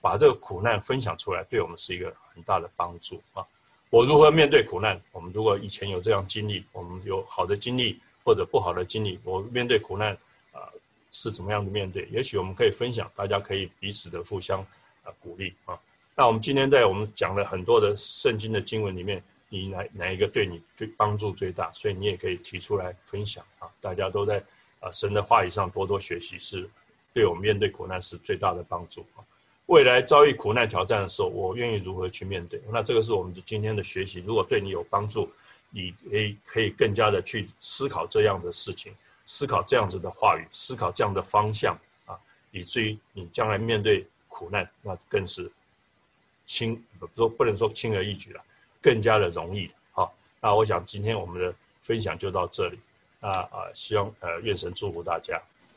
[0.00, 3.44] 把这个苦难分享出来，对我们是一个很大的帮助啊。
[3.90, 4.96] 我如何面对苦难？
[5.10, 10.12] 我们如果以前有这样经历，我们有好的经历或者不好的经历，我面对苦难
[10.52, 10.70] 啊
[11.10, 12.06] 是怎么样的面对？
[12.12, 14.64] 也许我们可以分享，大家可以彼此的互相。
[15.02, 15.78] 啊，鼓励啊！
[16.14, 21.70] 那我们今天在我们讲了很多的圣经的经文里面，你哪哪一个对你最帮助最大？
[21.72, 23.66] 所以你也可以提出来分享啊！
[23.80, 24.42] 大家都在
[24.80, 26.68] 啊神的话语上多多学习，是
[27.12, 29.24] 对我们面对苦难是最大的帮助啊！
[29.66, 32.60] 未来遭遇苦难挑战的时候，我愿意如何去面对？
[32.70, 34.22] 那这个是我们的今天的学习。
[34.26, 35.28] 如果对你有帮助，
[35.70, 38.92] 你可以可以更加的去思考这样的事情，
[39.24, 41.74] 思考这样子的话语，思考这样的方向
[42.04, 42.18] 啊，
[42.50, 44.06] 以至于你将来面对。
[44.32, 45.52] 苦难那更是
[46.46, 46.82] 轻，
[47.14, 48.42] 说不能说轻而易举了，
[48.80, 49.70] 更加的容易。
[49.92, 52.80] 好，那我想今天我们的分享就到这里。
[53.20, 55.40] 那啊，希望呃，愿神祝福大家。